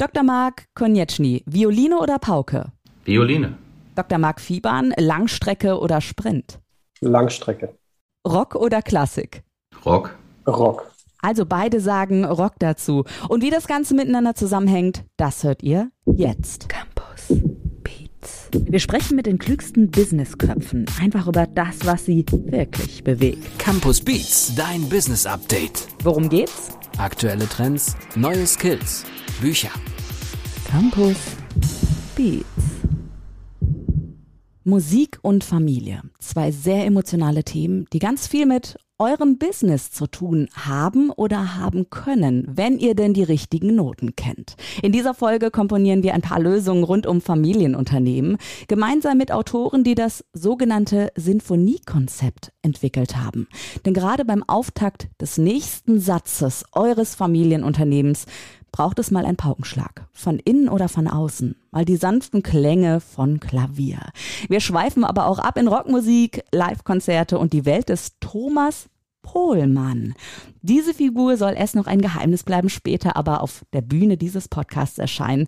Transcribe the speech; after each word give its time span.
Dr. 0.00 0.22
Marc 0.22 0.64
Konieczny, 0.74 1.42
Violine 1.44 1.98
oder 1.98 2.18
Pauke? 2.18 2.72
Violine. 3.04 3.58
Dr. 3.96 4.16
Marc 4.16 4.40
Fiebern, 4.40 4.94
Langstrecke 4.96 5.78
oder 5.78 6.00
Sprint? 6.00 6.58
Langstrecke. 7.02 7.74
Rock 8.26 8.54
oder 8.54 8.80
Klassik? 8.80 9.42
Rock. 9.84 10.16
Rock. 10.46 10.90
Also 11.20 11.44
beide 11.44 11.80
sagen 11.80 12.24
Rock 12.24 12.54
dazu. 12.60 13.04
Und 13.28 13.42
wie 13.42 13.50
das 13.50 13.66
Ganze 13.68 13.94
miteinander 13.94 14.34
zusammenhängt, 14.34 15.04
das 15.18 15.44
hört 15.44 15.62
ihr 15.62 15.90
jetzt. 16.06 16.70
Campus. 16.70 17.38
Wir 18.52 18.80
sprechen 18.80 19.16
mit 19.16 19.26
den 19.26 19.38
klügsten 19.38 19.90
Businessköpfen 19.90 20.86
einfach 21.00 21.26
über 21.26 21.46
das, 21.46 21.84
was 21.84 22.04
sie 22.04 22.24
wirklich 22.30 23.02
bewegt. 23.04 23.58
Campus 23.58 24.00
Beats, 24.00 24.54
dein 24.54 24.88
Business 24.88 25.26
Update. 25.26 25.86
Worum 26.02 26.28
geht's? 26.28 26.70
Aktuelle 26.98 27.48
Trends, 27.48 27.96
neue 28.16 28.46
Skills, 28.46 29.04
Bücher. 29.40 29.70
Campus 30.70 31.16
Beats. 32.16 32.44
Musik 34.64 35.18
und 35.22 35.42
Familie. 35.42 36.02
Zwei 36.18 36.52
sehr 36.52 36.84
emotionale 36.84 37.44
Themen, 37.44 37.86
die 37.92 37.98
ganz 37.98 38.26
viel 38.26 38.44
mit 38.46 38.76
eurem 39.00 39.38
Business 39.38 39.90
zu 39.90 40.06
tun 40.06 40.48
haben 40.54 41.10
oder 41.10 41.56
haben 41.56 41.88
können, 41.88 42.46
wenn 42.46 42.78
ihr 42.78 42.94
denn 42.94 43.14
die 43.14 43.22
richtigen 43.22 43.74
Noten 43.74 44.14
kennt. 44.14 44.56
In 44.82 44.92
dieser 44.92 45.14
Folge 45.14 45.50
komponieren 45.50 46.02
wir 46.02 46.14
ein 46.14 46.20
paar 46.20 46.38
Lösungen 46.38 46.84
rund 46.84 47.06
um 47.06 47.20
Familienunternehmen, 47.20 48.36
gemeinsam 48.68 49.16
mit 49.16 49.32
Autoren, 49.32 49.82
die 49.82 49.94
das 49.94 50.24
sogenannte 50.34 51.10
Sinfoniekonzept 51.16 52.52
entwickelt 52.62 53.16
haben. 53.16 53.48
Denn 53.86 53.94
gerade 53.94 54.24
beim 54.26 54.44
Auftakt 54.46 55.08
des 55.20 55.38
nächsten 55.38 55.98
Satzes 55.98 56.64
eures 56.72 57.14
Familienunternehmens 57.14 58.26
braucht 58.72 58.98
es 58.98 59.10
mal 59.10 59.24
einen 59.24 59.36
Paukenschlag. 59.36 60.06
Von 60.12 60.38
innen 60.38 60.68
oder 60.68 60.88
von 60.88 61.08
außen. 61.08 61.56
Mal 61.70 61.84
die 61.84 61.96
sanften 61.96 62.42
Klänge 62.42 63.00
von 63.00 63.40
Klavier. 63.40 64.00
Wir 64.48 64.60
schweifen 64.60 65.04
aber 65.04 65.26
auch 65.26 65.38
ab 65.38 65.56
in 65.56 65.68
Rockmusik, 65.68 66.44
Livekonzerte 66.52 67.38
und 67.38 67.52
die 67.52 67.64
Welt 67.64 67.88
des 67.88 68.18
Thomas 68.20 68.88
Pohlmann. 69.22 70.14
Diese 70.62 70.94
Figur 70.94 71.36
soll 71.36 71.54
erst 71.56 71.74
noch 71.74 71.86
ein 71.86 72.00
Geheimnis 72.00 72.42
bleiben, 72.42 72.68
später 72.68 73.16
aber 73.16 73.42
auf 73.42 73.64
der 73.72 73.82
Bühne 73.82 74.16
dieses 74.16 74.48
Podcasts 74.48 74.98
erscheinen, 74.98 75.46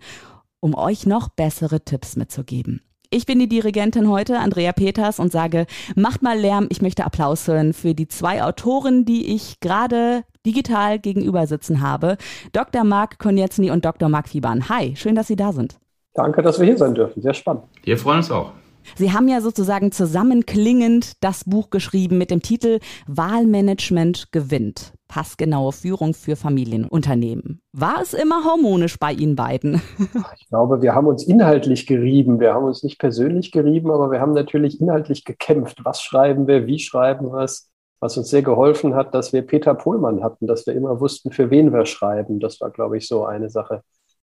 um 0.61 0.75
euch 0.75 1.07
noch 1.07 1.29
bessere 1.29 1.85
Tipps 1.85 2.17
mitzugeben. 2.17 2.83
Ich 3.15 3.27
bin 3.27 3.39
die 3.39 3.47
Dirigentin 3.47 4.09
heute, 4.09 4.39
Andrea 4.39 4.73
Peters, 4.73 5.19
und 5.19 5.31
sage, 5.31 5.67
macht 5.95 6.23
mal 6.23 6.39
Lärm, 6.39 6.67
ich 6.71 6.81
möchte 6.81 7.05
Applaus 7.05 7.47
hören 7.47 7.75
für 7.75 7.93
die 7.93 8.09
zwei 8.09 8.43
Autoren, 8.43 9.05
die 9.05 9.35
ich 9.35 9.61
gerade 9.61 10.25
digital 10.47 10.99
gegenüber 10.99 11.47
sitzen 11.47 11.83
habe. 11.83 12.17
Dr. 12.55 12.85
Marc 12.85 13.19
Konietzny 13.19 13.71
und 13.71 13.85
Dr. 13.85 14.09
Marc 14.09 14.31
Fieban. 14.31 14.71
Hi, 14.71 14.97
schön, 14.97 15.15
dass 15.15 15.27
Sie 15.27 15.37
da 15.37 15.53
sind. 15.53 15.79
Danke, 16.15 16.41
dass 16.41 16.59
wir 16.59 16.65
hier 16.65 16.79
sein 16.79 16.95
dürfen. 16.95 17.21
Sehr 17.21 17.35
spannend. 17.35 17.65
Wir 17.85 17.99
freuen 17.99 18.17
uns 18.17 18.31
auch. 18.31 18.53
Sie 18.97 19.13
haben 19.13 19.29
ja 19.29 19.41
sozusagen 19.41 19.93
zusammenklingend 19.93 21.23
das 21.23 21.45
Buch 21.45 21.71
geschrieben 21.71 22.19
mit 22.19 22.31
dem 22.31 22.43
Titel 22.43 22.81
Wahlmanagement 23.07 24.33
gewinnt. 24.33 24.93
Passgenaue 25.09 25.73
Führung 25.73 26.15
für 26.15 26.37
Familienunternehmen. 26.37 27.61
War 27.73 28.01
es 28.01 28.15
immer 28.15 28.45
harmonisch 28.45 28.99
bei 28.99 29.13
Ihnen 29.13 29.37
beiden? 29.37 29.83
Ich 30.39 30.49
glaube, 30.49 30.83
wir 30.83 30.95
haben 30.95 31.07
uns 31.07 31.25
inhaltlich 31.25 31.87
gerieben. 31.87 32.41
Wir 32.41 32.53
haben 32.55 32.65
uns 32.65 32.83
nicht 32.83 32.99
persönlich 32.99 33.53
gerieben, 33.53 33.91
aber 33.91 34.11
wir 34.11 34.21
haben 34.21 34.33
natürlich 34.33 34.81
inhaltlich 34.81 35.25
gekämpft. 35.25 35.85
Was 35.85 36.03
schreiben 36.03 36.47
wir? 36.47 36.67
Wie 36.67 36.79
schreiben 36.79 37.33
wir 37.33 37.43
es? 37.43 37.71
Was 38.01 38.19
uns 38.19 38.29
sehr 38.29 38.43
geholfen 38.43 38.95
hat, 38.95 39.15
dass 39.15 39.33
wir 39.33 39.43
Peter 39.43 39.75
Pohlmann 39.75 40.23
hatten, 40.23 40.47
dass 40.47 40.67
wir 40.67 40.75
immer 40.75 41.01
wussten, 41.01 41.31
für 41.31 41.51
wen 41.51 41.73
wir 41.73 41.87
schreiben. 41.87 42.41
Das 42.41 42.61
war, 42.61 42.71
glaube 42.71 42.99
ich, 42.99 43.09
so 43.09 43.25
eine 43.25 43.49
Sache, 43.49 43.83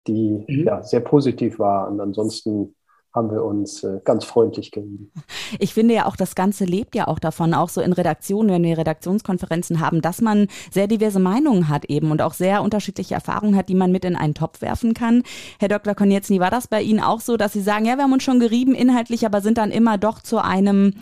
die 0.06 0.44
mhm. 0.46 0.64
ja, 0.64 0.82
sehr 0.82 1.00
positiv 1.00 1.58
war. 1.58 1.88
Und 1.88 2.00
ansonsten 2.00 2.74
haben 3.14 3.30
wir 3.30 3.44
uns 3.44 3.84
äh, 3.84 4.00
ganz 4.04 4.24
freundlich 4.24 4.70
gerieben. 4.70 5.10
Ich 5.58 5.74
finde 5.74 5.94
ja 5.94 6.06
auch, 6.06 6.16
das 6.16 6.34
Ganze 6.34 6.64
lebt 6.64 6.94
ja 6.94 7.08
auch 7.08 7.18
davon, 7.18 7.52
auch 7.52 7.68
so 7.68 7.80
in 7.82 7.92
Redaktionen, 7.92 8.50
wenn 8.50 8.62
wir 8.62 8.78
Redaktionskonferenzen 8.78 9.80
haben, 9.80 10.00
dass 10.00 10.22
man 10.22 10.46
sehr 10.70 10.86
diverse 10.86 11.18
Meinungen 11.18 11.68
hat 11.68 11.84
eben 11.86 12.10
und 12.10 12.22
auch 12.22 12.32
sehr 12.32 12.62
unterschiedliche 12.62 13.14
Erfahrungen 13.14 13.54
hat, 13.54 13.68
die 13.68 13.74
man 13.74 13.92
mit 13.92 14.04
in 14.04 14.16
einen 14.16 14.34
Topf 14.34 14.62
werfen 14.62 14.94
kann. 14.94 15.22
Herr 15.58 15.68
Dr. 15.68 15.94
Konietzny, 15.94 16.40
war 16.40 16.50
das 16.50 16.68
bei 16.68 16.80
Ihnen 16.80 17.00
auch 17.00 17.20
so, 17.20 17.36
dass 17.36 17.52
Sie 17.52 17.60
sagen, 17.60 17.84
ja, 17.84 17.96
wir 17.96 18.04
haben 18.04 18.12
uns 18.12 18.22
schon 18.22 18.40
gerieben 18.40 18.74
inhaltlich, 18.74 19.26
aber 19.26 19.42
sind 19.42 19.58
dann 19.58 19.70
immer 19.70 19.98
doch 19.98 20.22
zu 20.22 20.42
einem, 20.42 20.94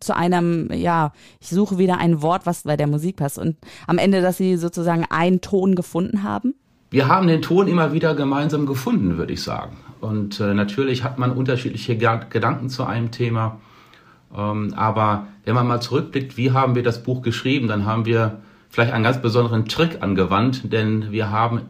zu 0.00 0.16
einem, 0.16 0.72
ja, 0.72 1.12
ich 1.40 1.48
suche 1.48 1.78
wieder 1.78 1.98
ein 1.98 2.22
Wort, 2.22 2.44
was 2.44 2.64
bei 2.64 2.76
der 2.76 2.88
Musik 2.88 3.16
passt 3.16 3.38
und 3.38 3.56
am 3.86 3.98
Ende, 3.98 4.20
dass 4.20 4.36
Sie 4.36 4.56
sozusagen 4.56 5.06
einen 5.08 5.40
Ton 5.40 5.76
gefunden 5.76 6.24
haben? 6.24 6.54
Wir 6.90 7.08
haben 7.08 7.28
den 7.28 7.40
Ton 7.40 7.68
immer 7.68 7.92
wieder 7.92 8.14
gemeinsam 8.14 8.66
gefunden, 8.66 9.16
würde 9.16 9.32
ich 9.32 9.42
sagen. 9.42 9.76
Und 10.02 10.40
äh, 10.40 10.52
natürlich 10.52 11.04
hat 11.04 11.18
man 11.18 11.30
unterschiedliche 11.30 11.96
Gedanken 11.96 12.68
zu 12.68 12.84
einem 12.84 13.12
Thema. 13.12 13.60
Ähm, 14.36 14.74
aber 14.74 15.28
wenn 15.44 15.54
man 15.54 15.68
mal 15.68 15.80
zurückblickt, 15.80 16.36
wie 16.36 16.50
haben 16.50 16.74
wir 16.74 16.82
das 16.82 17.04
Buch 17.04 17.22
geschrieben, 17.22 17.68
dann 17.68 17.86
haben 17.86 18.04
wir 18.04 18.40
vielleicht 18.68 18.92
einen 18.92 19.04
ganz 19.04 19.22
besonderen 19.22 19.66
Trick 19.66 20.02
angewandt, 20.02 20.72
denn 20.72 21.12
wir 21.12 21.30
haben 21.30 21.62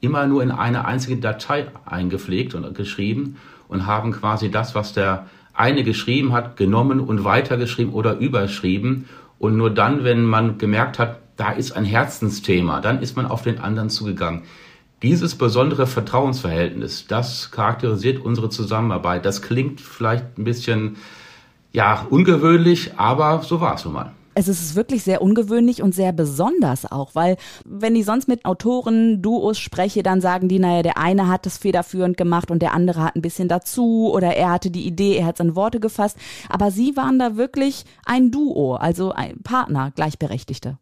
immer 0.00 0.26
nur 0.26 0.42
in 0.42 0.50
eine 0.50 0.84
einzige 0.84 1.18
Datei 1.18 1.68
eingepflegt 1.84 2.56
und 2.56 2.74
geschrieben 2.74 3.36
und 3.68 3.86
haben 3.86 4.10
quasi 4.10 4.50
das, 4.50 4.74
was 4.74 4.92
der 4.92 5.26
eine 5.54 5.84
geschrieben 5.84 6.32
hat, 6.32 6.56
genommen 6.56 6.98
und 6.98 7.22
weitergeschrieben 7.22 7.92
oder 7.92 8.18
überschrieben. 8.18 9.08
Und 9.38 9.56
nur 9.56 9.70
dann, 9.70 10.02
wenn 10.02 10.24
man 10.24 10.58
gemerkt 10.58 10.98
hat, 10.98 11.20
da 11.36 11.52
ist 11.52 11.70
ein 11.70 11.84
Herzensthema, 11.84 12.80
dann 12.80 13.00
ist 13.00 13.16
man 13.16 13.26
auf 13.26 13.42
den 13.42 13.60
anderen 13.60 13.90
zugegangen. 13.90 14.42
Dieses 15.02 15.34
besondere 15.34 15.86
Vertrauensverhältnis, 15.86 17.06
das 17.06 17.50
charakterisiert 17.50 18.24
unsere 18.24 18.48
Zusammenarbeit. 18.48 19.26
Das 19.26 19.42
klingt 19.42 19.80
vielleicht 19.80 20.38
ein 20.38 20.44
bisschen 20.44 20.96
ja, 21.72 22.06
ungewöhnlich, 22.08 22.92
aber 22.96 23.42
so 23.42 23.60
war 23.60 23.74
es 23.74 23.84
nun 23.84 23.92
mal. 23.92 24.12
Es 24.38 24.48
ist 24.48 24.74
wirklich 24.74 25.02
sehr 25.02 25.22
ungewöhnlich 25.22 25.82
und 25.82 25.94
sehr 25.94 26.12
besonders 26.12 26.90
auch, 26.90 27.14
weil 27.14 27.36
wenn 27.64 27.96
ich 27.96 28.04
sonst 28.04 28.28
mit 28.28 28.44
Autoren, 28.44 29.22
Duos 29.22 29.58
spreche, 29.58 30.02
dann 30.02 30.20
sagen 30.20 30.48
die, 30.48 30.58
naja, 30.58 30.82
der 30.82 30.98
eine 30.98 31.28
hat 31.28 31.46
das 31.46 31.56
federführend 31.56 32.18
gemacht 32.18 32.50
und 32.50 32.60
der 32.60 32.74
andere 32.74 33.02
hat 33.02 33.16
ein 33.16 33.22
bisschen 33.22 33.48
dazu 33.48 34.10
oder 34.12 34.34
er 34.36 34.50
hatte 34.50 34.70
die 34.70 34.86
Idee, 34.86 35.16
er 35.16 35.26
hat 35.26 35.40
es 35.40 35.44
in 35.44 35.56
Worte 35.56 35.80
gefasst. 35.80 36.18
Aber 36.50 36.70
sie 36.70 36.96
waren 36.96 37.18
da 37.18 37.36
wirklich 37.36 37.84
ein 38.04 38.30
Duo, 38.30 38.74
also 38.74 39.12
ein 39.12 39.42
Partner, 39.42 39.90
Gleichberechtigte. 39.94 40.78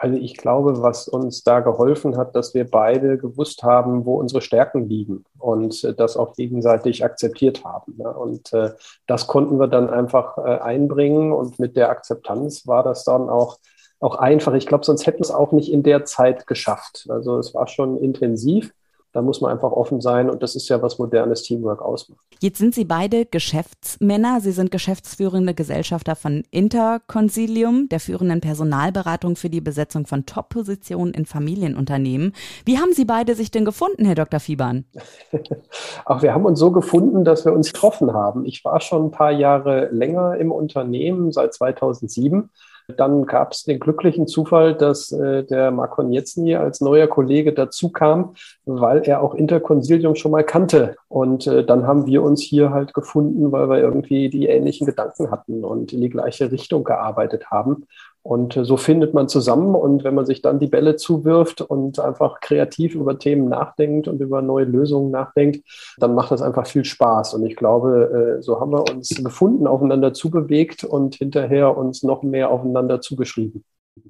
Also 0.00 0.16
ich 0.16 0.38
glaube, 0.38 0.80
was 0.80 1.08
uns 1.08 1.44
da 1.44 1.60
geholfen 1.60 2.16
hat, 2.16 2.34
dass 2.34 2.54
wir 2.54 2.64
beide 2.64 3.18
gewusst 3.18 3.62
haben, 3.62 4.06
wo 4.06 4.18
unsere 4.18 4.40
Stärken 4.40 4.88
liegen 4.88 5.26
und 5.38 5.84
äh, 5.84 5.92
das 5.92 6.16
auch 6.16 6.32
gegenseitig 6.32 7.04
akzeptiert 7.04 7.64
haben. 7.66 7.96
Ne? 7.98 8.10
Und 8.10 8.50
äh, 8.54 8.70
das 9.06 9.26
konnten 9.26 9.60
wir 9.60 9.68
dann 9.68 9.90
einfach 9.90 10.38
äh, 10.38 10.58
einbringen 10.58 11.32
und 11.32 11.58
mit 11.58 11.76
der 11.76 11.90
Akzeptanz 11.90 12.66
war 12.66 12.82
das 12.82 13.04
dann 13.04 13.28
auch, 13.28 13.58
auch 14.00 14.14
einfach. 14.14 14.54
Ich 14.54 14.66
glaube, 14.66 14.86
sonst 14.86 15.06
hätten 15.06 15.18
wir 15.18 15.24
es 15.24 15.30
auch 15.30 15.52
nicht 15.52 15.70
in 15.70 15.82
der 15.82 16.06
Zeit 16.06 16.46
geschafft. 16.46 17.06
Also 17.10 17.36
es 17.38 17.52
war 17.52 17.66
schon 17.66 17.98
intensiv. 17.98 18.72
Da 19.12 19.22
muss 19.22 19.40
man 19.40 19.50
einfach 19.50 19.72
offen 19.72 20.00
sein 20.00 20.30
und 20.30 20.42
das 20.42 20.54
ist 20.54 20.68
ja, 20.68 20.80
was 20.82 20.98
modernes 20.98 21.42
Teamwork 21.42 21.82
ausmacht. 21.82 22.20
Jetzt 22.40 22.58
sind 22.58 22.74
Sie 22.74 22.84
beide 22.84 23.26
Geschäftsmänner. 23.26 24.40
Sie 24.40 24.52
sind 24.52 24.70
geschäftsführende 24.70 25.52
Gesellschafter 25.52 26.14
von 26.14 26.44
Interconsilium, 26.50 27.88
der 27.88 27.98
führenden 27.98 28.40
Personalberatung 28.40 29.34
für 29.34 29.50
die 29.50 29.60
Besetzung 29.60 30.06
von 30.06 30.26
Top-Positionen 30.26 31.12
in 31.12 31.26
Familienunternehmen. 31.26 32.34
Wie 32.64 32.78
haben 32.78 32.92
Sie 32.92 33.04
beide 33.04 33.34
sich 33.34 33.50
denn 33.50 33.64
gefunden, 33.64 34.04
Herr 34.04 34.14
Dr. 34.14 34.38
Fiebern? 34.38 34.84
Ach, 36.04 36.22
wir 36.22 36.32
haben 36.32 36.44
uns 36.44 36.60
so 36.60 36.70
gefunden, 36.70 37.24
dass 37.24 37.44
wir 37.44 37.52
uns 37.52 37.72
getroffen 37.72 38.12
haben. 38.12 38.44
Ich 38.44 38.64
war 38.64 38.80
schon 38.80 39.06
ein 39.06 39.10
paar 39.10 39.32
Jahre 39.32 39.88
länger 39.90 40.36
im 40.36 40.52
Unternehmen, 40.52 41.32
seit 41.32 41.52
2007 41.52 42.50
dann 42.90 43.26
gab 43.26 43.52
es 43.52 43.64
den 43.64 43.80
glücklichen 43.80 44.26
Zufall, 44.26 44.74
dass 44.74 45.12
äh, 45.12 45.44
der 45.44 45.70
Marcon 45.70 46.12
Jetzny 46.12 46.56
als 46.56 46.80
neuer 46.80 47.06
Kollege 47.06 47.52
dazu 47.52 47.90
kam, 47.90 48.34
weil 48.64 49.02
er 49.02 49.22
auch 49.22 49.34
Interconsilium 49.34 50.14
schon 50.14 50.32
mal 50.32 50.44
kannte. 50.44 50.96
Und 51.08 51.46
äh, 51.46 51.64
dann 51.64 51.86
haben 51.86 52.06
wir 52.06 52.22
uns 52.22 52.42
hier 52.42 52.70
halt 52.70 52.94
gefunden, 52.94 53.52
weil 53.52 53.68
wir 53.68 53.78
irgendwie 53.78 54.28
die 54.30 54.46
ähnlichen 54.46 54.86
Gedanken 54.86 55.30
hatten 55.30 55.64
und 55.64 55.92
in 55.92 56.00
die 56.00 56.10
gleiche 56.10 56.50
Richtung 56.50 56.84
gearbeitet 56.84 57.50
haben. 57.50 57.86
Und 58.22 58.56
äh, 58.56 58.64
so 58.64 58.76
findet 58.76 59.14
man 59.14 59.28
zusammen. 59.28 59.74
Und 59.74 60.04
wenn 60.04 60.14
man 60.14 60.26
sich 60.26 60.42
dann 60.42 60.58
die 60.58 60.66
Bälle 60.66 60.96
zuwirft 60.96 61.60
und 61.62 61.98
einfach 61.98 62.40
kreativ 62.40 62.94
über 62.94 63.18
Themen 63.18 63.48
nachdenkt 63.48 64.08
und 64.08 64.20
über 64.20 64.42
neue 64.42 64.64
Lösungen 64.64 65.10
nachdenkt, 65.10 65.66
dann 65.98 66.14
macht 66.14 66.30
das 66.30 66.42
einfach 66.42 66.66
viel 66.66 66.84
Spaß. 66.84 67.34
Und 67.34 67.46
ich 67.46 67.56
glaube, 67.56 68.38
äh, 68.38 68.42
so 68.42 68.60
haben 68.60 68.72
wir 68.72 68.84
uns 68.90 69.08
gefunden, 69.10 69.66
aufeinander 69.66 70.12
zubewegt 70.12 70.84
und 70.84 71.14
hinterher 71.16 71.76
uns 71.76 72.02
noch 72.02 72.22
mehr 72.22 72.50
aufeinander 72.50 73.00
zugeschrieben. 73.00 73.64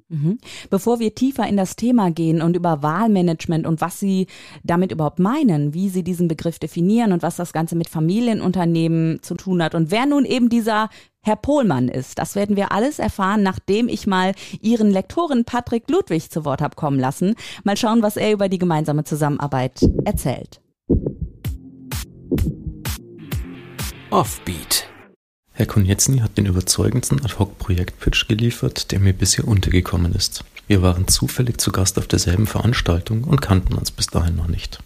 Mhm. 0.09 0.39
Bevor 0.69 0.99
wir 0.99 1.15
tiefer 1.15 1.47
in 1.47 1.57
das 1.57 1.75
Thema 1.75 2.11
gehen 2.11 2.41
und 2.41 2.55
über 2.55 2.83
Wahlmanagement 2.83 3.65
und 3.65 3.81
was 3.81 3.99
Sie 3.99 4.27
damit 4.63 4.91
überhaupt 4.91 5.19
meinen, 5.19 5.73
wie 5.73 5.89
Sie 5.89 6.03
diesen 6.03 6.27
Begriff 6.27 6.59
definieren 6.59 7.13
und 7.13 7.23
was 7.23 7.37
das 7.37 7.53
Ganze 7.53 7.75
mit 7.75 7.89
Familienunternehmen 7.89 9.21
zu 9.21 9.35
tun 9.35 9.63
hat 9.63 9.73
und 9.73 9.89
wer 9.89 10.05
nun 10.05 10.25
eben 10.25 10.49
dieser 10.49 10.89
Herr 11.23 11.35
Pohlmann 11.35 11.87
ist, 11.87 12.19
das 12.19 12.35
werden 12.35 12.55
wir 12.55 12.71
alles 12.71 12.99
erfahren, 12.99 13.43
nachdem 13.43 13.87
ich 13.87 14.07
mal 14.07 14.33
Ihren 14.59 14.91
Lektoren 14.91 15.45
Patrick 15.45 15.89
Ludwig 15.89 16.31
zu 16.31 16.45
Wort 16.45 16.61
habe 16.61 16.75
kommen 16.75 16.99
lassen. 16.99 17.35
Mal 17.63 17.77
schauen, 17.77 18.01
was 18.01 18.17
er 18.17 18.31
über 18.31 18.49
die 18.49 18.59
gemeinsame 18.59 19.03
Zusammenarbeit 19.03 19.87
erzählt. 20.03 20.61
Offbeat 24.09 24.90
Herr 25.53 25.65
Konietzny 25.65 26.19
hat 26.19 26.37
den 26.37 26.45
überzeugendsten 26.45 27.23
Ad-Hoc-Projektpitch 27.23 28.27
geliefert, 28.27 28.91
der 28.91 28.99
mir 28.99 29.11
bisher 29.11 29.45
untergekommen 29.47 30.13
ist. 30.13 30.45
Wir 30.67 30.81
waren 30.81 31.09
zufällig 31.09 31.59
zu 31.59 31.73
Gast 31.73 31.99
auf 31.99 32.07
derselben 32.07 32.47
Veranstaltung 32.47 33.25
und 33.25 33.41
kannten 33.41 33.73
uns 33.73 33.91
bis 33.91 34.07
dahin 34.07 34.37
noch 34.37 34.47
nicht. 34.47 34.79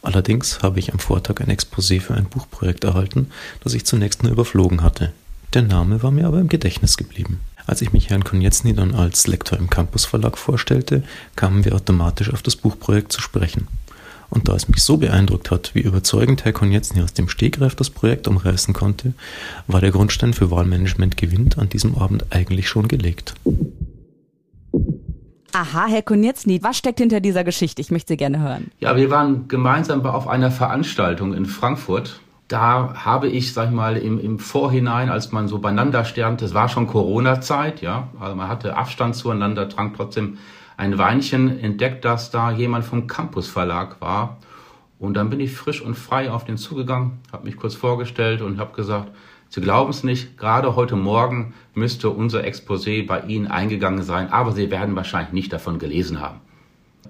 Allerdings 0.00 0.62
habe 0.62 0.78
ich 0.78 0.92
am 0.92 1.00
Vortag 1.00 1.40
ein 1.40 1.50
Exposé 1.54 2.00
für 2.00 2.14
ein 2.14 2.26
Buchprojekt 2.26 2.84
erhalten, 2.84 3.30
das 3.64 3.74
ich 3.74 3.84
zunächst 3.84 4.22
nur 4.22 4.30
überflogen 4.30 4.82
hatte. 4.82 5.12
Der 5.54 5.62
Name 5.62 6.04
war 6.04 6.12
mir 6.12 6.28
aber 6.28 6.38
im 6.38 6.48
Gedächtnis 6.48 6.96
geblieben. 6.96 7.40
Als 7.66 7.82
ich 7.82 7.92
mich 7.92 8.10
Herrn 8.10 8.24
Konietzny 8.24 8.74
dann 8.74 8.94
als 8.94 9.26
Lektor 9.26 9.58
im 9.58 9.70
Campus 9.70 10.04
Verlag 10.04 10.38
vorstellte, 10.38 11.02
kamen 11.34 11.64
wir 11.64 11.74
automatisch 11.74 12.32
auf 12.32 12.42
das 12.42 12.56
Buchprojekt 12.56 13.12
zu 13.12 13.20
sprechen. 13.20 13.66
Und 14.32 14.48
da 14.48 14.54
es 14.54 14.66
mich 14.66 14.82
so 14.82 14.96
beeindruckt 14.96 15.50
hat, 15.50 15.74
wie 15.74 15.82
überzeugend 15.82 16.46
Herr 16.46 16.54
Konietzny 16.54 17.02
aus 17.02 17.12
dem 17.12 17.28
Stegreif 17.28 17.74
das 17.74 17.90
Projekt 17.90 18.26
umreißen 18.26 18.72
konnte, 18.72 19.12
war 19.66 19.82
der 19.82 19.90
Grundstein 19.90 20.32
für 20.32 20.50
Wahlmanagement 20.50 21.18
gewinnt 21.18 21.58
an 21.58 21.68
diesem 21.68 21.98
Abend 21.98 22.24
eigentlich 22.30 22.66
schon 22.66 22.88
gelegt. 22.88 23.34
Aha, 25.52 25.84
Herr 25.86 26.00
Konietzny, 26.00 26.62
was 26.62 26.78
steckt 26.78 26.98
hinter 26.98 27.20
dieser 27.20 27.44
Geschichte? 27.44 27.82
Ich 27.82 27.90
möchte 27.90 28.14
Sie 28.14 28.16
gerne 28.16 28.40
hören. 28.40 28.70
Ja, 28.80 28.96
wir 28.96 29.10
waren 29.10 29.48
gemeinsam 29.48 30.00
auf 30.06 30.26
einer 30.26 30.50
Veranstaltung 30.50 31.34
in 31.34 31.44
Frankfurt. 31.44 32.20
Da 32.48 32.94
habe 33.04 33.28
ich, 33.28 33.52
sag 33.52 33.68
ich 33.68 33.74
mal, 33.74 33.98
im, 33.98 34.18
im 34.18 34.38
Vorhinein, 34.38 35.10
als 35.10 35.30
man 35.30 35.46
so 35.46 35.58
beieinander 35.58 36.06
stand, 36.06 36.40
es 36.40 36.54
war 36.54 36.70
schon 36.70 36.86
Corona-Zeit, 36.86 37.82
ja, 37.82 38.08
also 38.18 38.34
man 38.34 38.48
hatte 38.48 38.78
Abstand 38.78 39.14
zueinander, 39.14 39.68
trank 39.68 39.94
trotzdem 39.94 40.38
ein 40.76 40.98
Weinchen, 40.98 41.58
entdeckt, 41.58 42.04
dass 42.04 42.30
da 42.30 42.50
jemand 42.50 42.84
vom 42.84 43.06
Campus 43.06 43.48
Verlag 43.48 44.00
war. 44.00 44.38
Und 44.98 45.14
dann 45.14 45.30
bin 45.30 45.40
ich 45.40 45.52
frisch 45.52 45.80
und 45.82 45.96
frei 45.96 46.30
auf 46.30 46.44
den 46.44 46.56
zugegangen, 46.56 47.18
habe 47.32 47.44
mich 47.44 47.56
kurz 47.56 47.74
vorgestellt 47.74 48.40
und 48.40 48.58
habe 48.58 48.74
gesagt, 48.74 49.10
Sie 49.48 49.60
glauben 49.60 49.90
es 49.90 50.02
nicht, 50.02 50.38
gerade 50.38 50.76
heute 50.76 50.96
Morgen 50.96 51.52
müsste 51.74 52.08
unser 52.08 52.42
Exposé 52.42 53.06
bei 53.06 53.20
Ihnen 53.20 53.48
eingegangen 53.48 54.02
sein, 54.02 54.32
aber 54.32 54.52
Sie 54.52 54.70
werden 54.70 54.96
wahrscheinlich 54.96 55.34
nicht 55.34 55.52
davon 55.52 55.78
gelesen 55.78 56.20
haben. 56.20 56.40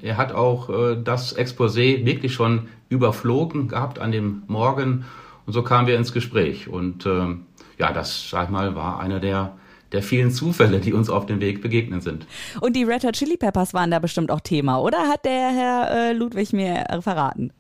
Er 0.01 0.17
hat 0.17 0.33
auch 0.33 0.69
äh, 0.69 0.97
das 1.03 1.37
Exposé 1.37 2.05
wirklich 2.05 2.35
schon 2.35 2.69
überflogen 2.89 3.69
gehabt 3.69 4.01
an 4.01 4.11
dem 4.11 4.43
Morgen 4.49 5.05
und 5.47 5.53
so 5.53 5.63
kamen 5.63 5.87
wir 5.87 5.97
ins 5.97 6.13
Gespräch. 6.13 6.69
Und 6.69 7.07
äh, 7.07 7.37
ja, 7.79 7.93
das, 7.93 8.29
sag 8.31 8.45
ich 8.45 8.51
mal, 8.51 8.75
war 8.75 9.01
einer 9.01 9.21
der 9.21 9.57
der 9.93 10.03
vielen 10.03 10.31
Zufälle, 10.31 10.81
die 10.81 10.93
uns 10.93 11.11
auf 11.11 11.27
dem 11.27 11.41
Weg 11.41 11.63
begegnen 11.63 12.01
sind. 12.01 12.27
Und 12.61 12.75
die 12.75 12.85
Red 12.85 13.05
Hot 13.05 13.15
Chili 13.15 13.37
Peppers 13.37 13.75
waren 13.75 13.91
da 13.91 13.99
bestimmt 13.99 14.31
auch 14.31 14.41
Thema, 14.41 14.81
oder 14.81 14.99
hat 15.09 15.25
der 15.25 15.51
Herr 15.51 15.91
äh, 15.91 16.13
Ludwig 16.13 16.53
mir 16.53 16.85
verraten? 17.01 17.53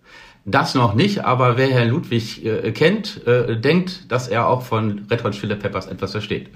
Das 0.45 0.75
noch 0.75 0.95
nicht, 0.95 1.25
aber 1.25 1.57
wer 1.57 1.69
Herrn 1.69 1.89
Ludwig 1.89 2.45
äh, 2.45 2.73
kennt, 2.73 3.25
äh, 3.27 3.61
denkt, 3.61 4.11
dass 4.11 4.27
er 4.27 4.49
auch 4.49 4.63
von 4.63 5.07
Red 5.11 5.23
Hot 5.23 5.33
Chili 5.33 5.55
Peppers 5.55 5.87
etwas 5.87 6.11
versteht. 6.13 6.49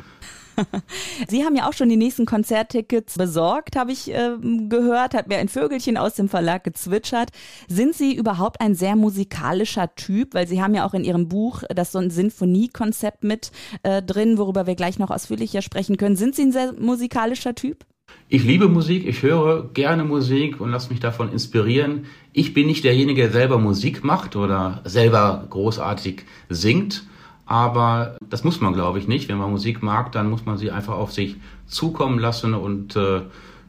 Sie 1.29 1.45
haben 1.45 1.57
ja 1.57 1.69
auch 1.69 1.73
schon 1.73 1.89
die 1.89 1.97
nächsten 1.97 2.27
Konzerttickets 2.27 3.17
besorgt, 3.17 3.77
habe 3.77 3.93
ich 3.93 4.13
äh, 4.13 4.37
gehört, 4.69 5.15
hat 5.15 5.29
mir 5.29 5.39
ein 5.39 5.49
Vögelchen 5.49 5.97
aus 5.97 6.15
dem 6.15 6.29
Verlag 6.29 6.65
gezwitschert. 6.65 7.31
Sind 7.69 7.95
Sie 7.95 8.15
überhaupt 8.15 8.61
ein 8.61 8.75
sehr 8.75 8.97
musikalischer 8.97 9.95
Typ? 9.95 10.35
Weil 10.35 10.47
Sie 10.47 10.63
haben 10.63 10.75
ja 10.75 10.87
auch 10.87 10.95
in 10.95 11.05
Ihrem 11.05 11.29
Buch 11.29 11.63
das 11.69 11.93
so 11.93 11.99
ein 11.99 12.11
Sinfoniekonzept 12.11 13.25
mit 13.25 13.51
äh, 13.83 14.03
drin, 14.03 14.39
worüber 14.39 14.67
wir 14.67 14.75
gleich 14.75 14.99
noch 14.99 15.11
ausführlicher 15.11 15.63
sprechen 15.63 15.97
können. 15.97 16.17
Sind 16.17 16.35
Sie 16.35 16.43
ein 16.43 16.53
sehr 16.53 16.73
musikalischer 16.79 17.55
Typ? 17.55 17.85
Ich 18.29 18.45
liebe 18.45 18.69
Musik, 18.69 19.07
ich 19.07 19.23
höre 19.23 19.69
gerne 19.73 20.05
Musik 20.05 20.61
und 20.61 20.71
lasse 20.71 20.91
mich 20.91 21.01
davon 21.01 21.33
inspirieren. 21.33 22.07
Ich 22.33 22.55
bin 22.55 22.67
nicht 22.67 22.85
derjenige, 22.85 23.23
der 23.23 23.31
selber 23.31 23.59
Musik 23.59 24.05
macht 24.05 24.37
oder 24.37 24.81
selber 24.85 25.47
großartig 25.49 26.25
singt, 26.49 27.05
aber 27.47 28.17
das 28.29 28.45
muss 28.45 28.61
man, 28.61 28.75
glaube 28.75 28.99
ich, 28.99 29.09
nicht. 29.09 29.29
Wenn 29.29 29.39
man 29.39 29.51
Musik 29.51 29.83
mag, 29.83 30.13
dann 30.13 30.29
muss 30.29 30.45
man 30.45 30.59
sie 30.59 30.71
einfach 30.73 30.95
auf 30.95 31.13
sich 31.13 31.37
zukommen 31.67 32.19
lassen 32.19 32.55
und 32.55 32.97
äh, 32.97 33.23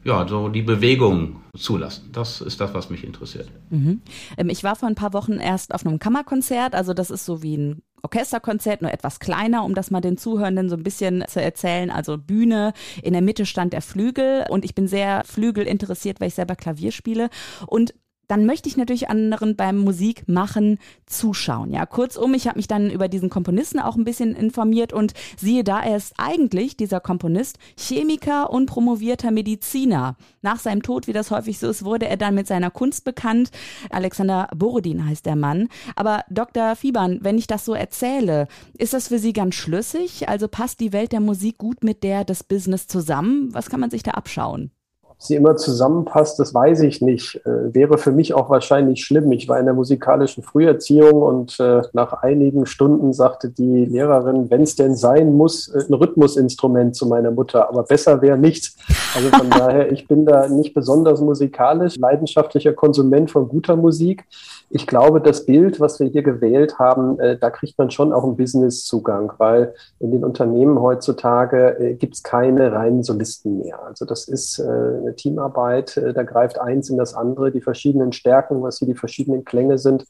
ja, 0.04 0.26
so 0.26 0.48
die 0.48 0.62
Bewegung 0.62 1.36
zulassen. 1.56 2.10
Das 2.12 2.40
ist 2.40 2.60
das, 2.60 2.74
was 2.74 2.90
mich 2.90 3.04
interessiert. 3.04 3.50
Mhm. 3.70 4.02
Ähm, 4.36 4.48
ich 4.48 4.64
war 4.64 4.76
vor 4.76 4.88
ein 4.88 4.94
paar 4.94 5.12
Wochen 5.12 5.34
erst 5.34 5.74
auf 5.74 5.86
einem 5.86 5.98
Kammerkonzert. 5.98 6.74
Also 6.74 6.92
das 6.92 7.10
ist 7.10 7.24
so 7.24 7.42
wie 7.42 7.56
ein 7.56 7.82
Orchesterkonzert, 8.02 8.82
nur 8.82 8.92
etwas 8.92 9.20
kleiner, 9.20 9.64
um 9.64 9.74
das 9.74 9.90
mal 9.90 10.00
den 10.00 10.16
Zuhörenden 10.16 10.68
so 10.68 10.76
ein 10.76 10.82
bisschen 10.82 11.24
zu 11.28 11.42
erzählen. 11.42 11.90
Also 11.90 12.16
Bühne, 12.16 12.72
in 13.02 13.12
der 13.12 13.22
Mitte 13.22 13.46
stand 13.46 13.72
der 13.72 13.82
Flügel 13.82 14.44
und 14.48 14.64
ich 14.64 14.74
bin 14.74 14.88
sehr 14.88 15.22
Flügel 15.24 15.66
interessiert, 15.66 16.20
weil 16.20 16.28
ich 16.28 16.34
selber 16.34 16.56
Klavier 16.56 16.92
spiele. 16.92 17.28
Und 17.66 17.94
dann 18.28 18.46
möchte 18.46 18.68
ich 18.68 18.76
natürlich 18.76 19.08
anderen 19.08 19.56
beim 19.56 19.78
Musikmachen 19.78 20.78
zuschauen. 21.06 21.72
Ja, 21.72 21.86
kurzum, 21.86 22.34
ich 22.34 22.46
habe 22.46 22.58
mich 22.58 22.68
dann 22.68 22.90
über 22.90 23.08
diesen 23.08 23.30
Komponisten 23.30 23.80
auch 23.80 23.96
ein 23.96 24.04
bisschen 24.04 24.36
informiert 24.36 24.92
und 24.92 25.14
siehe 25.36 25.64
da, 25.64 25.80
er 25.80 25.96
ist 25.96 26.14
eigentlich 26.18 26.76
dieser 26.76 27.00
Komponist 27.00 27.58
Chemiker 27.76 28.50
und 28.50 28.66
promovierter 28.66 29.30
Mediziner. 29.30 30.16
Nach 30.42 30.58
seinem 30.58 30.82
Tod, 30.82 31.06
wie 31.06 31.12
das 31.12 31.30
häufig 31.30 31.58
so 31.58 31.68
ist, 31.68 31.84
wurde 31.84 32.06
er 32.06 32.16
dann 32.16 32.34
mit 32.34 32.46
seiner 32.46 32.70
Kunst 32.70 33.04
bekannt. 33.04 33.50
Alexander 33.90 34.48
Borodin 34.54 35.06
heißt 35.06 35.26
der 35.26 35.36
Mann. 35.36 35.68
Aber 35.96 36.24
Dr. 36.30 36.76
Fiebern, 36.76 37.18
wenn 37.22 37.38
ich 37.38 37.46
das 37.46 37.64
so 37.64 37.74
erzähle, 37.74 38.46
ist 38.76 38.92
das 38.92 39.08
für 39.08 39.18
Sie 39.18 39.32
ganz 39.32 39.54
schlüssig? 39.54 40.28
Also 40.28 40.48
passt 40.48 40.80
die 40.80 40.92
Welt 40.92 41.12
der 41.12 41.20
Musik 41.20 41.58
gut 41.58 41.82
mit 41.82 42.02
der 42.02 42.24
des 42.24 42.44
Business 42.44 42.86
zusammen? 42.86 43.48
Was 43.52 43.70
kann 43.70 43.80
man 43.80 43.90
sich 43.90 44.02
da 44.02 44.12
abschauen? 44.12 44.70
Sie 45.18 45.34
immer 45.34 45.56
zusammenpasst, 45.56 46.38
das 46.38 46.54
weiß 46.54 46.80
ich 46.80 47.02
nicht. 47.02 47.40
Äh, 47.44 47.74
wäre 47.74 47.98
für 47.98 48.12
mich 48.12 48.34
auch 48.34 48.50
wahrscheinlich 48.50 49.04
schlimm. 49.04 49.30
Ich 49.32 49.48
war 49.48 49.58
in 49.58 49.66
der 49.66 49.74
musikalischen 49.74 50.44
Früherziehung 50.44 51.22
und 51.22 51.58
äh, 51.58 51.82
nach 51.92 52.22
einigen 52.22 52.66
Stunden 52.66 53.12
sagte 53.12 53.50
die 53.50 53.84
Lehrerin, 53.84 54.48
wenn 54.50 54.62
es 54.62 54.76
denn 54.76 54.94
sein 54.94 55.34
muss, 55.34 55.68
äh, 55.68 55.82
ein 55.88 55.94
Rhythmusinstrument 55.94 56.94
zu 56.94 57.06
meiner 57.06 57.32
Mutter. 57.32 57.68
Aber 57.68 57.82
besser 57.82 58.22
wäre 58.22 58.38
nichts. 58.38 58.76
Also 59.16 59.28
von 59.30 59.50
daher, 59.50 59.90
ich 59.90 60.06
bin 60.06 60.24
da 60.24 60.48
nicht 60.48 60.72
besonders 60.72 61.20
musikalisch, 61.20 61.96
leidenschaftlicher 61.96 62.72
Konsument 62.72 63.30
von 63.30 63.48
guter 63.48 63.76
Musik 63.76 64.24
ich 64.70 64.86
glaube, 64.86 65.20
das 65.20 65.46
Bild, 65.46 65.80
was 65.80 65.98
wir 65.98 66.08
hier 66.08 66.22
gewählt 66.22 66.78
haben, 66.78 67.18
äh, 67.18 67.38
da 67.38 67.48
kriegt 67.50 67.78
man 67.78 67.90
schon 67.90 68.12
auch 68.12 68.24
einen 68.24 68.36
Business-Zugang, 68.36 69.32
weil 69.38 69.74
in 69.98 70.10
den 70.10 70.24
Unternehmen 70.24 70.80
heutzutage 70.80 71.78
äh, 71.78 71.94
gibt 71.94 72.16
es 72.16 72.22
keine 72.22 72.72
reinen 72.72 73.02
Solisten 73.02 73.58
mehr. 73.58 73.82
Also 73.82 74.04
das 74.04 74.28
ist 74.28 74.58
äh, 74.58 75.07
Teamarbeit, 75.16 75.96
äh, 75.96 76.12
da 76.12 76.22
greift 76.22 76.60
eins 76.60 76.90
in 76.90 76.96
das 76.96 77.14
andere, 77.14 77.50
die 77.50 77.60
verschiedenen 77.60 78.12
Stärken, 78.12 78.62
was 78.62 78.78
hier 78.78 78.88
die 78.88 78.94
verschiedenen 78.94 79.44
Klänge 79.44 79.78
sind, 79.78 80.04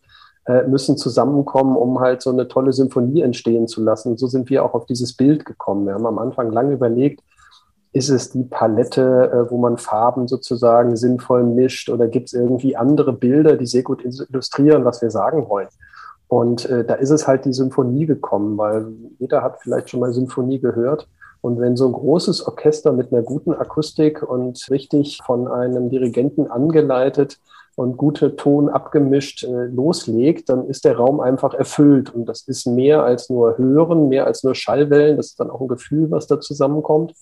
äh, 0.47 0.67
müssen 0.67 0.97
zusammenkommen, 0.97 1.77
um 1.77 2.01
halt 2.01 2.23
so 2.23 2.31
eine 2.31 2.49
tolle 2.49 2.73
Symphonie 2.73 3.21
entstehen 3.21 3.69
zu 3.69 3.83
lassen. 3.83 4.17
So 4.17 4.27
sind 4.27 4.49
wir 4.51 4.65
auch 4.65 4.75
auf 4.75 4.87
dieses 4.87 5.15
Bild 5.15 5.45
gekommen. 5.45 5.87
Wir 5.87 5.95
haben 5.95 6.07
am 6.07 6.19
Anfang 6.19 6.51
lange 6.51 6.73
überlegt, 6.73 7.23
ist 7.93 8.09
es 8.09 8.31
die 8.31 8.45
Palette, 8.45 9.31
äh, 9.33 9.51
wo 9.51 9.59
man 9.59 9.77
Farben 9.77 10.29
sozusagen 10.29 10.97
sinnvoll 10.97 11.43
mischt 11.43 11.89
oder 11.89 12.09
gibt 12.09 12.29
es 12.29 12.33
irgendwie 12.33 12.77
andere 12.77 13.13
Bilder, 13.13 13.57
die 13.57 13.67
sehr 13.67 13.83
gut 13.83 14.05
illustrieren, 14.05 14.85
was 14.85 15.03
wir 15.03 15.11
sagen 15.11 15.49
wollen? 15.49 15.69
Und 16.29 16.69
äh, 16.69 16.85
da 16.85 16.95
ist 16.95 17.11
es 17.11 17.27
halt 17.27 17.47
die 17.47 17.55
Symphonie 17.55 18.07
gekommen, 18.07 18.59
weil 18.59 18.87
jeder 19.19 19.43
hat 19.43 19.61
vielleicht 19.63 19.89
schon 19.91 20.01
mal 20.01 20.13
Symphonie 20.13 20.61
gehört. 20.61 21.09
Und 21.41 21.61
wenn 21.61 21.77
so 21.77 21.87
ein 21.87 21.93
großes 21.93 22.47
Orchester 22.47 22.93
mit 22.93 23.13
einer 23.13 23.23
guten 23.23 23.53
Akustik 23.53 24.23
und 24.23 24.67
richtig 24.71 25.21
von 25.25 25.49
einem 25.49 25.89
Dirigenten 25.89 26.51
angeleitet 26.51 27.39
und 27.77 27.97
gute 27.97 28.35
Ton 28.35 28.69
abgemischt 28.69 29.45
äh, 29.45 29.67
loslegt, 29.67 30.49
dann 30.49 30.67
ist 30.67 30.85
der 30.85 30.97
Raum 30.97 31.21
einfach 31.21 31.55
erfüllt. 31.55 32.13
Und 32.13 32.27
das 32.27 32.43
ist 32.43 32.67
mehr 32.67 33.05
als 33.05 33.31
nur 33.31 33.57
Hören, 33.57 34.09
mehr 34.09 34.27
als 34.27 34.43
nur 34.43 34.57
Schallwellen. 34.57 35.17
Das 35.17 35.27
ist 35.29 35.41
dann 35.41 35.51
auch 35.51 35.61
ein 35.61 35.69
Gefühl, 35.69 36.11
was 36.11 36.27
da 36.27 36.41
zusammenkommt. 36.41 37.15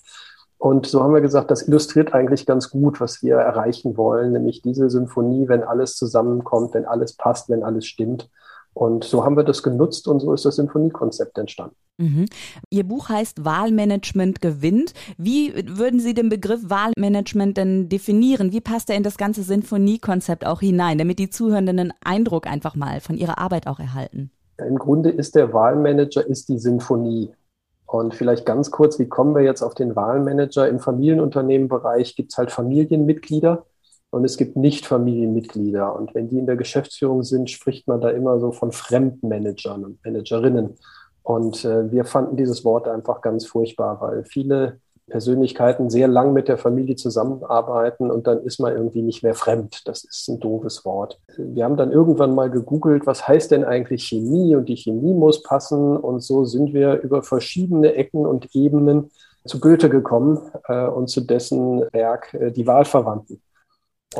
Und 0.59 0.87
so 0.87 1.03
haben 1.03 1.13
wir 1.13 1.21
gesagt, 1.21 1.51
das 1.51 1.69
illustriert 1.69 2.15
eigentlich 2.15 2.47
ganz 2.47 2.71
gut, 2.71 3.01
was 3.01 3.23
wir 3.23 3.37
erreichen 3.37 3.99
wollen, 3.99 4.33
nämlich 4.33 4.63
diese 4.63 4.89
Symphonie, 4.89 5.49
wenn 5.49 5.63
alles 5.63 5.97
zusammenkommt, 5.97 6.73
wenn 6.73 6.87
alles 6.87 7.13
passt, 7.13 7.51
wenn 7.51 7.63
alles 7.63 7.85
stimmt. 7.85 8.31
Und 8.77 9.05
so 9.05 9.25
haben 9.25 9.39
wir 9.39 9.43
das 9.43 9.63
genutzt 9.63 10.07
und 10.07 10.21
so 10.21 10.35
ist 10.35 10.45
das 10.45 10.57
Symphoniekonzept 10.57 11.39
entstanden. 11.39 11.77
Mhm. 11.97 12.27
Ihr 12.69 12.85
Buch 12.87 13.09
heißt 13.09 13.43
Wahlmanagement 13.43 14.43
gewinnt. 14.43 14.93
Wie 15.17 15.55
würden 15.79 15.99
Sie 15.99 16.13
den 16.13 16.29
Begriff 16.29 16.61
Wahlmanagement 16.69 17.57
denn 17.57 17.89
definieren? 17.89 18.53
Wie 18.53 18.61
passt 18.61 18.91
er 18.91 18.97
in 18.97 19.03
das 19.03 19.17
ganze 19.17 19.43
Sinfoniekonzept 19.45 20.47
auch 20.47 20.61
hinein, 20.61 20.99
damit 20.99 21.19
die 21.19 21.31
Zuhörenden 21.31 21.79
einen 21.79 21.93
Eindruck 22.05 22.47
einfach 22.47 22.75
mal 22.75 23.01
von 23.01 23.17
ihrer 23.17 23.39
Arbeit 23.39 23.67
auch 23.67 23.81
erhalten? 23.81 24.31
Im 24.59 24.77
Grunde 24.77 25.09
ist 25.09 25.37
der 25.37 25.55
Wahlmanager 25.55 26.27
ist 26.27 26.51
die 26.51 26.59
Sinfonie. 26.59 27.31
Und 27.87 28.15
vielleicht 28.15 28.45
ganz 28.45 28.71
kurz, 28.71 28.99
wie 28.99 29.09
kommen 29.09 29.35
wir 29.35 29.43
jetzt 29.43 29.63
auf 29.63 29.73
den 29.73 29.97
Wahlmanager? 29.97 30.69
Im 30.69 30.81
Familienunternehmenbereich 30.81 32.15
gibt 32.15 32.33
es 32.33 32.37
halt 32.37 32.51
Familienmitglieder 32.51 33.65
und 34.11 34.25
es 34.25 34.37
gibt 34.37 34.57
Nicht-Familienmitglieder. 34.57 35.95
Und 35.95 36.15
wenn 36.15 36.29
die 36.29 36.39
in 36.39 36.47
der 36.47 36.57
Geschäftsführung 36.57 37.23
sind, 37.23 37.51
spricht 37.51 37.89
man 37.89 38.01
da 38.01 38.11
immer 38.11 38.41
so 38.41 38.53
von 38.53 38.73
Fremdmanagern 38.73 39.85
und 39.85 40.05
Managerinnen. 40.05 40.77
Und 41.23 41.65
äh, 41.65 41.91
wir 41.91 42.05
fanden 42.05 42.37
dieses 42.37 42.65
Wort 42.65 42.89
einfach 42.89 43.21
ganz 43.21 43.47
furchtbar, 43.47 44.01
weil 44.01 44.25
viele 44.25 44.81
Persönlichkeiten 45.09 45.89
sehr 45.89 46.09
lang 46.09 46.33
mit 46.33 46.49
der 46.49 46.59
Familie 46.59 46.97
zusammenarbeiten 46.97 48.11
und 48.11 48.27
dann 48.27 48.43
ist 48.43 48.59
man 48.59 48.73
irgendwie 48.73 49.03
nicht 49.03 49.23
mehr 49.23 49.35
fremd. 49.35 49.83
Das 49.87 50.03
ist 50.03 50.29
ein 50.29 50.41
doofes 50.41 50.85
Wort. 50.85 51.21
Wir 51.37 51.65
haben 51.65 51.77
dann 51.77 51.93
irgendwann 51.93 52.35
mal 52.35 52.51
gegoogelt, 52.51 53.07
was 53.07 53.27
heißt 53.27 53.53
denn 53.53 53.65
eigentlich 53.65 54.05
Chemie 54.05 54.57
und 54.57 54.69
die 54.69 54.77
Chemie 54.77 55.15
muss 55.15 55.43
passen 55.43 55.97
und 55.97 56.25
so 56.25 56.45
sind 56.45 56.75
wir 56.75 57.01
über 57.03 57.23
verschiedene 57.23 57.95
Ecken 57.95 58.27
und 58.27 58.55
Ebenen 58.55 59.11
zu 59.45 59.61
Goethe 59.61 59.89
gekommen 59.89 60.41
äh, 60.67 60.87
und 60.87 61.09
zu 61.09 61.21
dessen 61.21 61.83
Werk 61.93 62.35
äh, 62.35 62.51
Die 62.51 62.67
Wahlverwandten. 62.67 63.41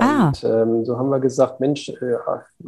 Ah. 0.01 0.29
Und 0.29 0.45
ah. 0.45 0.63
ähm, 0.63 0.85
so 0.85 0.99
haben 0.99 1.11
wir 1.11 1.21
gesagt, 1.21 1.61
Mensch, 1.61 1.89
äh, 1.89 2.17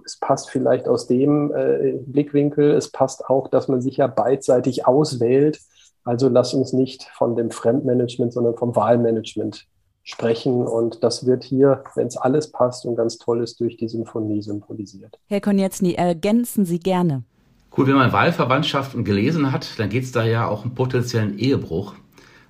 es 0.04 0.18
passt 0.18 0.50
vielleicht 0.50 0.88
aus 0.88 1.06
dem 1.06 1.52
äh, 1.52 1.99
Blickwinkel, 2.06 2.73
es 2.73 2.90
passt 2.90 3.28
auch, 3.28 3.49
dass 3.49 3.68
man 3.68 3.80
sich 3.80 3.99
ja 3.99 4.06
beidseitig 4.06 4.87
auswählt 4.87 5.61
also 6.08 6.30
lass 6.30 6.54
uns 6.54 6.73
nicht 6.73 7.04
von 7.18 7.37
dem 7.37 7.50
Fremdmanagement, 7.50 8.32
sondern 8.32 8.56
vom 8.56 8.75
Wahlmanagement 8.75 9.66
sprechen. 10.04 10.66
Und 10.66 11.04
das 11.04 11.26
wird 11.26 11.44
hier, 11.44 11.85
wenn 11.97 12.06
es 12.06 12.16
alles 12.16 12.50
passt 12.50 12.87
und 12.87 12.97
ganz 12.97 13.18
toll 13.18 13.42
ist, 13.42 13.61
durch 13.61 13.76
die 13.76 13.88
Symphonie 13.88 14.40
symbolisiert. 14.40 15.18
Herr 15.26 15.42
Konietzny, 15.42 15.92
ergänzen 15.92 16.64
Sie 16.64 16.78
gerne. 16.78 17.25
Gut, 17.70 17.88
wenn 17.88 17.97
man 17.97 18.11
Wahlverwandtschaften 18.11 19.04
gelesen 19.04 19.52
hat, 19.52 19.78
dann 19.78 19.90
geht 19.90 20.04
es 20.04 20.12
da 20.12 20.25
ja 20.25 20.49
auch 20.49 20.64
um 20.64 20.75
potenziellen 20.75 21.38
Ehebruch. 21.38 21.92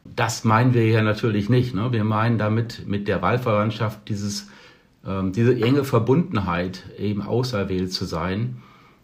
Das 0.04 0.44
meinen 0.44 0.72
wir 0.72 0.86
ja 0.86 1.02
natürlich 1.02 1.48
nicht. 1.48 1.74
Ne? 1.74 1.90
Wir 1.90 2.04
meinen 2.04 2.38
damit 2.38 2.86
mit 2.86 3.08
der 3.08 3.22
Wahlverwandtschaft 3.22 4.08
dieses, 4.08 4.46
diese 5.32 5.60
enge 5.60 5.84
Verbundenheit, 5.84 6.84
eben 6.98 7.22
auserwählt 7.22 7.92
zu 7.92 8.04
sein. 8.04 8.56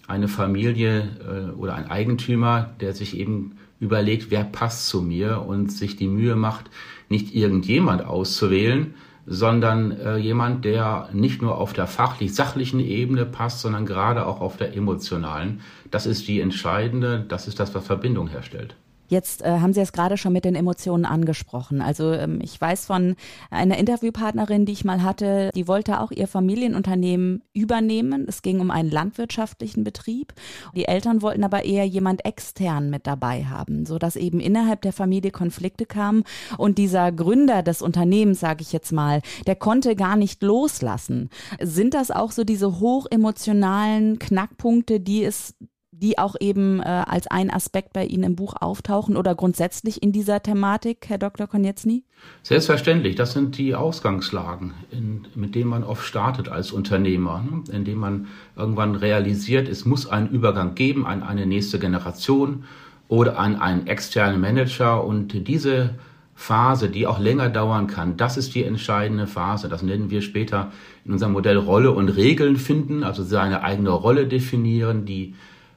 Eine 0.07 0.29
Familie 0.29 1.09
äh, 1.27 1.57
oder 1.57 1.75
ein 1.75 1.91
Eigentümer, 1.91 2.71
der 2.81 2.93
sich 2.93 3.17
eben 3.17 3.57
überlegt, 3.81 4.31
wer 4.31 4.45
passt 4.45 4.89
zu 4.89 5.03
mir 5.03 5.43
und 5.47 5.73
sich 5.73 5.97
die 5.97 6.09
Mühe 6.09 6.37
macht, 6.37 6.71
nicht 7.09 7.35
irgendjemand 7.35 8.05
auszuwählen, 8.05 8.95
sondern 9.27 9.93
äh, 9.93 10.17
jemand, 10.17 10.65
der 10.65 11.09
nicht 11.13 11.41
nur 11.41 11.59
auf 11.59 11.73
der 11.73 11.87
fachlich-sachlichen 11.87 12.81
Ebene 12.81 13.25
passt, 13.25 13.61
sondern 13.61 13.87
gerade 13.87 14.27
auch 14.27 14.41
auf 14.41 14.57
der 14.57 14.77
emotionalen. 14.77 15.61
Das 15.91 16.07
ist 16.07 16.29
die 16.29 16.41
entscheidende, 16.41 17.25
das 17.27 17.49
ist 17.49 17.59
das, 17.59 17.75
was 17.75 17.87
Verbindung 17.87 18.29
herstellt. 18.29 18.77
Jetzt 19.09 19.43
äh, 19.43 19.59
haben 19.61 19.73
Sie 19.73 19.81
es 19.81 19.93
gerade 19.93 20.17
schon 20.17 20.33
mit 20.33 20.45
den 20.45 20.55
Emotionen 20.55 21.05
angesprochen. 21.05 21.81
Also 21.81 22.13
ähm, 22.13 22.41
ich 22.43 22.61
weiß 22.61 22.87
von 22.87 23.17
einer 23.51 23.79
Interviewpartnerin, 23.79 24.67
die 24.67 24.73
ich 24.73 24.85
mal 24.85 25.03
hatte, 25.03 25.51
die 25.55 25.69
wollte 25.69 26.01
auch 26.01 26.11
ihr 26.11 26.27
Familienunternehmen 26.27 27.43
übernehmen. 27.53 28.25
Es 28.29 28.43
ging 28.43 28.61
um 28.61 28.71
einen 28.71 28.91
landwirtschaftlichen 28.91 29.85
Betrieb. 29.85 30.33
Die 30.75 30.87
Eltern 30.87 31.23
wollten 31.23 31.45
aber 31.45 31.65
eher 31.65 31.87
jemand 31.87 32.25
extern 32.25 32.91
mit 32.91 33.07
dabei 33.07 33.45
haben, 33.45 33.87
so 33.87 33.99
dass 33.99 34.17
eben 34.17 34.41
innerhalb 34.41 34.83
der 34.83 34.93
Familie 34.93 35.31
Konflikte 35.31 35.87
kamen 35.87 36.25
und 36.57 36.79
dieser 36.79 37.13
Gründer 37.13 37.63
des 37.63 37.83
Unternehmens, 37.83 38.41
sage 38.41 38.63
ich 38.63 38.73
jetzt 38.73 38.93
mal, 38.93 39.21
der 39.47 39.57
konnte 39.57 39.97
gar 39.97 40.17
nicht 40.17 40.43
loslassen. 40.43 41.31
Sind 41.61 41.95
das 41.95 42.11
auch 42.11 42.33
so 42.33 42.45
diese 42.45 42.81
hochemotionalen 42.81 44.19
Knackpunkte, 44.19 45.01
die 45.01 45.25
es 45.25 45.55
die 46.01 46.19
auch 46.19 46.35
eben 46.41 46.81
äh, 46.81 46.85
als 46.85 47.27
ein 47.29 47.51
Aspekt 47.51 47.93
bei 47.93 48.05
Ihnen 48.05 48.25
im 48.25 48.37
Buch 48.37 48.55
auftauchen 48.61 49.17
oder 49.17 49.35
grundsätzlich 49.35 50.03
in 50.03 50.13
dieser 50.13 50.43
Thematik, 50.43 51.07
Herr 51.09 51.19
Dr. 51.19 51.47
Konietzny? 51.47 52.05
Selbstverständlich, 52.43 53.17
das 53.17 53.33
sind 53.33 53.59
die 53.59 53.75
Ausgangslagen, 53.75 54.75
in, 54.91 55.27
mit 55.35 55.55
denen 55.55 55.71
man 55.71 55.85
oft 55.85 56.05
startet 56.05 56.49
als 56.49 56.73
Unternehmer, 56.73 57.43
ne? 57.43 57.65
indem 57.73 57.99
man 57.99 58.27
irgendwann 58.57 58.95
realisiert, 58.95 59.69
es 59.69 59.85
muss 59.85 60.07
einen 60.07 60.29
Übergang 60.29 60.75
geben 60.75 61.07
an 61.07 61.23
eine 61.23 61.47
nächste 61.47 61.79
Generation 61.79 62.65
oder 63.09 63.39
an 63.39 63.57
einen 63.57 63.87
externen 63.87 64.41
Manager 64.41 65.05
und 65.05 65.47
diese 65.47 65.95
Phase, 66.35 66.89
die 66.89 67.07
auch 67.07 67.21
länger 67.21 67.49
dauern 67.49 67.87
kann, 67.87 68.17
das 68.17 68.37
ist 68.37 68.55
die 68.55 68.65
entscheidende 68.65 69.29
Phase. 69.29 69.69
Das 69.69 69.83
nennen 69.83 70.11
wir 70.11 70.21
später 70.21 70.73
in 71.05 71.13
unserem 71.13 71.33
Modell 71.33 71.57
Rolle 71.57 71.93
und 71.93 72.09
Regeln 72.09 72.57
finden, 72.57 73.05
also 73.05 73.23
seine 73.23 73.63
eigene 73.63 73.91
Rolle 73.91 74.27
definieren, 74.27 75.05
die 75.05 75.35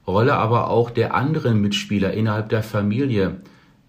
Rolle 0.08 0.36
aber 0.36 0.70
auch 0.70 0.90
der 0.90 1.14
anderen 1.14 1.62
Mitspieler 1.62 2.14
innerhalb 2.14 2.50
der 2.50 2.64
Familie 2.64 3.42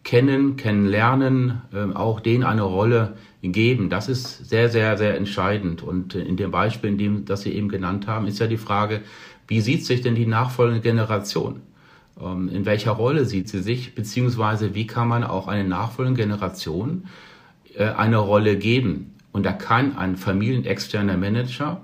kennen, 0.03 0.57
kennenlernen, 0.57 1.63
äh, 1.73 1.95
auch 1.95 2.21
denen 2.21 2.45
eine 2.45 2.63
Rolle 2.63 3.15
geben. 3.43 3.89
Das 3.89 4.09
ist 4.09 4.49
sehr, 4.49 4.69
sehr, 4.69 4.97
sehr 4.99 5.17
entscheidend. 5.17 5.83
Und 5.83 6.15
in 6.15 6.37
dem 6.37 6.51
Beispiel, 6.51 6.91
in 6.91 6.99
dem, 6.99 7.25
das 7.25 7.43
Sie 7.43 7.53
eben 7.53 7.69
genannt 7.69 8.07
haben, 8.07 8.27
ist 8.27 8.39
ja 8.39 8.47
die 8.47 8.57
Frage, 8.57 9.03
wie 9.47 9.61
sieht 9.61 9.87
sich 9.87 10.01
denn 10.01 10.15
die 10.15 10.27
nachfolgende 10.27 10.81
Generation? 10.81 11.63
Ähm, 12.21 12.49
in 12.49 12.67
welcher 12.67 12.93
Rolle 12.93 13.25
sieht 13.25 13.49
sie 13.49 13.63
sich? 13.63 13.95
Beziehungsweise 13.95 14.75
wie 14.75 14.87
kann 14.87 15.09
man 15.09 15.25
auch 15.25 15.49
eine 15.49 15.69
nachfolgende 15.69 16.23
Generation 16.23 17.05
äh, 17.75 17.85
eine 17.85 18.19
Rolle 18.19 18.57
geben? 18.57 19.15
Und 19.33 19.47
da 19.47 19.53
kann 19.53 19.97
ein 19.97 20.17
familienexterner 20.17 21.17
Manager 21.17 21.81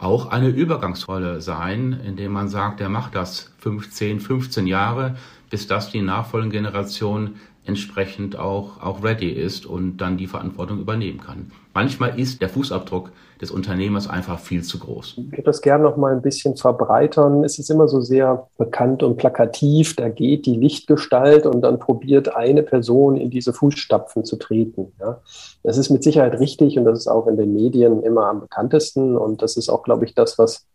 auch 0.00 0.30
eine 0.30 0.48
Übergangsrolle 0.48 1.40
sein, 1.40 2.00
indem 2.04 2.32
man 2.32 2.48
sagt, 2.48 2.80
er 2.80 2.88
macht 2.88 3.14
das 3.14 3.52
15, 3.58 4.20
15 4.20 4.66
Jahre, 4.66 5.16
bis 5.50 5.66
das 5.66 5.90
die 5.90 6.00
nachfolgende 6.00 6.56
Generation 6.56 7.36
entsprechend 7.66 8.38
auch, 8.38 8.82
auch 8.82 9.02
ready 9.02 9.30
ist 9.30 9.66
und 9.66 9.98
dann 9.98 10.16
die 10.16 10.26
Verantwortung 10.26 10.80
übernehmen 10.80 11.20
kann. 11.20 11.52
Manchmal 11.74 12.18
ist 12.18 12.40
der 12.40 12.48
Fußabdruck 12.48 13.12
des 13.40 13.50
Unternehmers 13.50 14.08
einfach 14.08 14.38
viel 14.38 14.62
zu 14.62 14.78
groß. 14.78 15.14
Ich 15.18 15.32
würde 15.32 15.42
das 15.44 15.62
gerne 15.62 15.84
noch 15.84 15.96
mal 15.96 16.12
ein 16.12 16.20
bisschen 16.20 16.56
verbreitern. 16.56 17.44
Es 17.44 17.58
ist 17.58 17.70
immer 17.70 17.88
so 17.88 18.00
sehr 18.00 18.48
bekannt 18.58 19.02
und 19.02 19.16
plakativ. 19.16 19.96
Da 19.96 20.08
geht 20.08 20.46
die 20.46 20.56
Lichtgestalt 20.56 21.46
und 21.46 21.62
dann 21.62 21.78
probiert 21.78 22.34
eine 22.34 22.62
Person 22.62 23.16
in 23.16 23.30
diese 23.30 23.52
Fußstapfen 23.52 24.24
zu 24.24 24.36
treten. 24.36 24.92
Ja. 25.00 25.20
Das 25.62 25.78
ist 25.78 25.90
mit 25.90 26.02
Sicherheit 26.02 26.38
richtig 26.40 26.76
und 26.76 26.84
das 26.84 26.98
ist 26.98 27.08
auch 27.08 27.26
in 27.28 27.36
den 27.36 27.54
Medien 27.54 28.02
immer 28.02 28.26
am 28.26 28.40
bekanntesten. 28.40 29.16
Und 29.16 29.42
das 29.42 29.56
ist 29.56 29.68
auch, 29.68 29.84
glaube 29.84 30.04
ich, 30.04 30.14
das, 30.14 30.38
was 30.38 30.66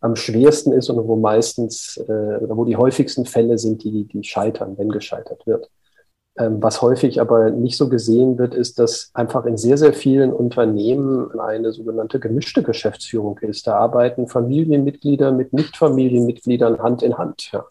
am 0.00 0.16
schwersten 0.16 0.72
ist 0.72 0.90
und 0.90 1.08
wo 1.08 1.16
meistens 1.16 1.96
äh, 2.08 2.12
oder 2.12 2.56
wo 2.56 2.64
die 2.64 2.76
häufigsten 2.76 3.24
Fälle 3.24 3.58
sind, 3.58 3.82
die, 3.84 4.04
die 4.04 4.22
scheitern, 4.22 4.78
wenn 4.78 4.90
gescheitert 4.90 5.46
wird. 5.46 5.68
Ähm, 6.36 6.60
was 6.60 6.82
häufig 6.82 7.20
aber 7.20 7.50
nicht 7.50 7.76
so 7.76 7.88
gesehen 7.88 8.38
wird, 8.38 8.54
ist, 8.54 8.80
dass 8.80 9.10
einfach 9.14 9.44
in 9.46 9.56
sehr, 9.56 9.78
sehr 9.78 9.92
vielen 9.92 10.32
Unternehmen 10.32 11.38
eine 11.38 11.72
sogenannte 11.72 12.18
gemischte 12.18 12.64
Geschäftsführung 12.64 13.38
ist. 13.38 13.68
Da 13.68 13.76
arbeiten 13.76 14.26
Familienmitglieder 14.26 15.30
mit 15.30 15.52
Nichtfamilienmitgliedern 15.52 16.80
Hand 16.80 17.02
in 17.02 17.18
Hand. 17.18 17.52
Ja. 17.52 17.64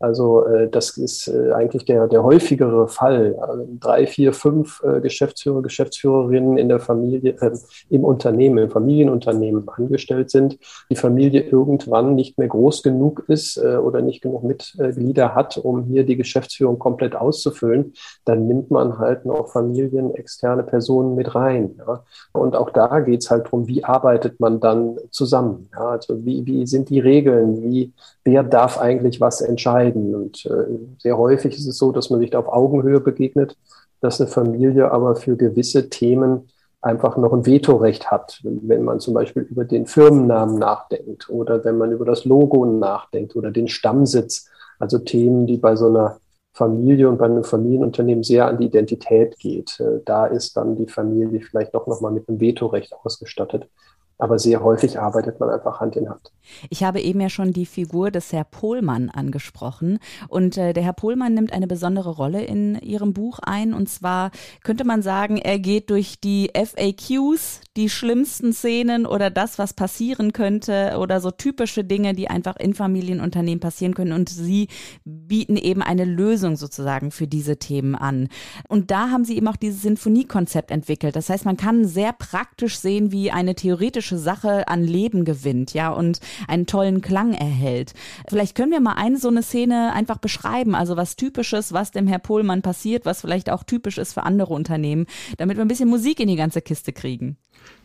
Also 0.00 0.46
äh, 0.46 0.68
das 0.70 0.96
ist 0.96 1.28
äh, 1.28 1.52
eigentlich 1.52 1.84
der, 1.84 2.08
der 2.08 2.24
häufigere 2.24 2.88
Fall. 2.88 3.36
Also 3.38 3.68
drei, 3.78 4.06
vier, 4.06 4.32
fünf 4.32 4.82
äh, 4.82 5.00
Geschäftsführer, 5.02 5.60
Geschäftsführerinnen 5.60 6.56
in 6.56 6.70
der 6.70 6.80
Familie, 6.80 7.36
äh, 7.38 7.50
im 7.90 8.04
Unternehmen, 8.04 8.56
im 8.56 8.70
Familienunternehmen 8.70 9.68
angestellt 9.68 10.30
sind, 10.30 10.58
die 10.88 10.96
Familie 10.96 11.42
irgendwann 11.42 12.14
nicht 12.14 12.38
mehr 12.38 12.48
groß 12.48 12.82
genug 12.82 13.24
ist 13.28 13.58
äh, 13.58 13.76
oder 13.76 14.00
nicht 14.00 14.22
genug 14.22 14.42
Mitglieder 14.42 15.34
hat, 15.34 15.58
um 15.58 15.84
hier 15.84 16.04
die 16.04 16.16
Geschäftsführung 16.16 16.78
komplett 16.78 17.14
auszufüllen, 17.14 17.92
dann 18.24 18.46
nimmt 18.46 18.70
man 18.70 18.98
halt 18.98 19.26
noch 19.26 19.52
familienexterne 19.52 20.62
Personen 20.62 21.14
mit 21.14 21.34
rein. 21.34 21.74
Ja. 21.76 22.04
Und 22.32 22.56
auch 22.56 22.70
da 22.70 23.00
geht's 23.00 23.30
halt 23.30 23.50
drum, 23.50 23.68
wie 23.68 23.84
arbeitet 23.84 24.40
man 24.40 24.60
dann 24.60 24.96
zusammen? 25.10 25.68
Ja. 25.74 25.88
Also 25.90 26.24
wie, 26.24 26.46
wie 26.46 26.66
sind 26.66 26.88
die 26.88 27.00
Regeln? 27.00 27.62
Wie, 27.62 27.92
wer 28.24 28.42
darf 28.42 28.78
eigentlich 28.78 29.20
was 29.20 29.42
entscheiden? 29.42 29.89
Entscheiden. 29.90 30.14
Und 30.14 30.46
äh, 30.46 30.98
sehr 30.98 31.18
häufig 31.18 31.56
ist 31.56 31.66
es 31.66 31.78
so, 31.78 31.92
dass 31.92 32.10
man 32.10 32.20
sich 32.20 32.30
da 32.30 32.38
auf 32.38 32.48
Augenhöhe 32.48 33.00
begegnet, 33.00 33.56
dass 34.00 34.20
eine 34.20 34.30
Familie 34.30 34.90
aber 34.90 35.16
für 35.16 35.36
gewisse 35.36 35.90
Themen 35.90 36.48
einfach 36.82 37.18
noch 37.18 37.34
ein 37.34 37.44
Vetorecht 37.44 38.10
hat, 38.10 38.40
wenn 38.42 38.84
man 38.84 39.00
zum 39.00 39.12
Beispiel 39.12 39.42
über 39.42 39.64
den 39.64 39.86
Firmennamen 39.86 40.58
nachdenkt 40.58 41.28
oder 41.28 41.62
wenn 41.62 41.76
man 41.76 41.92
über 41.92 42.06
das 42.06 42.24
Logo 42.24 42.64
nachdenkt 42.64 43.36
oder 43.36 43.50
den 43.50 43.68
Stammsitz, 43.68 44.48
also 44.78 44.98
Themen, 44.98 45.46
die 45.46 45.58
bei 45.58 45.76
so 45.76 45.88
einer 45.88 46.18
Familie 46.54 47.08
und 47.10 47.18
bei 47.18 47.26
einem 47.26 47.44
Familienunternehmen 47.44 48.24
sehr 48.24 48.46
an 48.46 48.58
die 48.58 48.66
Identität 48.66 49.38
geht. 49.38 49.78
Äh, 49.80 50.00
da 50.04 50.26
ist 50.26 50.56
dann 50.56 50.76
die 50.76 50.88
Familie 50.88 51.40
vielleicht 51.40 51.74
doch 51.74 51.86
nochmal 51.86 52.12
mit 52.12 52.28
einem 52.28 52.40
Vetorecht 52.40 52.94
ausgestattet 53.04 53.68
aber 54.20 54.38
sehr 54.38 54.62
häufig 54.62 54.98
arbeitet 54.98 55.40
man 55.40 55.50
einfach 55.50 55.80
Hand 55.80 55.96
in 55.96 56.08
Hand. 56.08 56.32
Ich 56.68 56.82
habe 56.82 57.00
eben 57.00 57.20
ja 57.20 57.28
schon 57.28 57.52
die 57.52 57.66
Figur 57.66 58.10
des 58.10 58.32
Herr 58.32 58.44
Pohlmann 58.44 59.08
angesprochen 59.08 59.98
und 60.28 60.56
äh, 60.56 60.72
der 60.72 60.82
Herr 60.82 60.92
Pohlmann 60.92 61.34
nimmt 61.34 61.52
eine 61.52 61.66
besondere 61.66 62.10
Rolle 62.10 62.42
in 62.42 62.76
Ihrem 62.76 63.12
Buch 63.12 63.38
ein 63.40 63.74
und 63.74 63.88
zwar 63.88 64.30
könnte 64.62 64.84
man 64.84 65.02
sagen, 65.02 65.36
er 65.36 65.58
geht 65.58 65.90
durch 65.90 66.20
die 66.20 66.50
FAQs, 66.54 67.60
die 67.76 67.88
schlimmsten 67.88 68.52
Szenen 68.52 69.06
oder 69.06 69.30
das, 69.30 69.58
was 69.58 69.74
passieren 69.74 70.32
könnte 70.32 70.96
oder 70.98 71.20
so 71.20 71.30
typische 71.30 71.84
Dinge, 71.84 72.14
die 72.14 72.28
einfach 72.28 72.56
in 72.56 72.74
Familienunternehmen 72.74 73.60
passieren 73.60 73.94
können 73.94 74.12
und 74.12 74.28
Sie 74.28 74.68
bieten 75.04 75.56
eben 75.56 75.82
eine 75.82 76.04
Lösung 76.04 76.56
sozusagen 76.56 77.10
für 77.10 77.26
diese 77.26 77.58
Themen 77.58 77.94
an. 77.94 78.28
Und 78.68 78.90
da 78.90 79.10
haben 79.10 79.24
Sie 79.24 79.36
eben 79.36 79.48
auch 79.48 79.56
dieses 79.56 79.82
Sinfoniekonzept 79.82 80.70
entwickelt. 80.70 81.16
Das 81.16 81.28
heißt, 81.28 81.44
man 81.44 81.56
kann 81.56 81.84
sehr 81.84 82.12
praktisch 82.12 82.78
sehen, 82.78 83.12
wie 83.12 83.30
eine 83.30 83.54
theoretische 83.54 84.09
unternehmerische 84.10 84.18
Sache 84.18 84.68
an 84.68 84.84
Leben 84.84 85.24
gewinnt, 85.24 85.74
ja, 85.74 85.90
und 85.90 86.20
einen 86.48 86.66
tollen 86.66 87.00
Klang 87.00 87.32
erhält. 87.32 87.94
Vielleicht 88.28 88.54
können 88.54 88.72
wir 88.72 88.80
mal 88.80 88.94
eine 88.94 89.18
so 89.18 89.28
eine 89.28 89.42
Szene 89.42 89.92
einfach 89.92 90.18
beschreiben, 90.18 90.74
also 90.74 90.96
was 90.96 91.16
typisches, 91.16 91.72
was 91.72 91.90
dem 91.90 92.06
Herr 92.06 92.18
Pohlmann 92.18 92.62
passiert, 92.62 93.04
was 93.04 93.20
vielleicht 93.20 93.50
auch 93.50 93.64
typisch 93.64 93.98
ist 93.98 94.14
für 94.14 94.24
andere 94.24 94.52
Unternehmen, 94.54 95.06
damit 95.38 95.56
wir 95.56 95.64
ein 95.64 95.68
bisschen 95.68 95.88
Musik 95.88 96.20
in 96.20 96.28
die 96.28 96.36
ganze 96.36 96.60
Kiste 96.60 96.92
kriegen. 96.92 97.36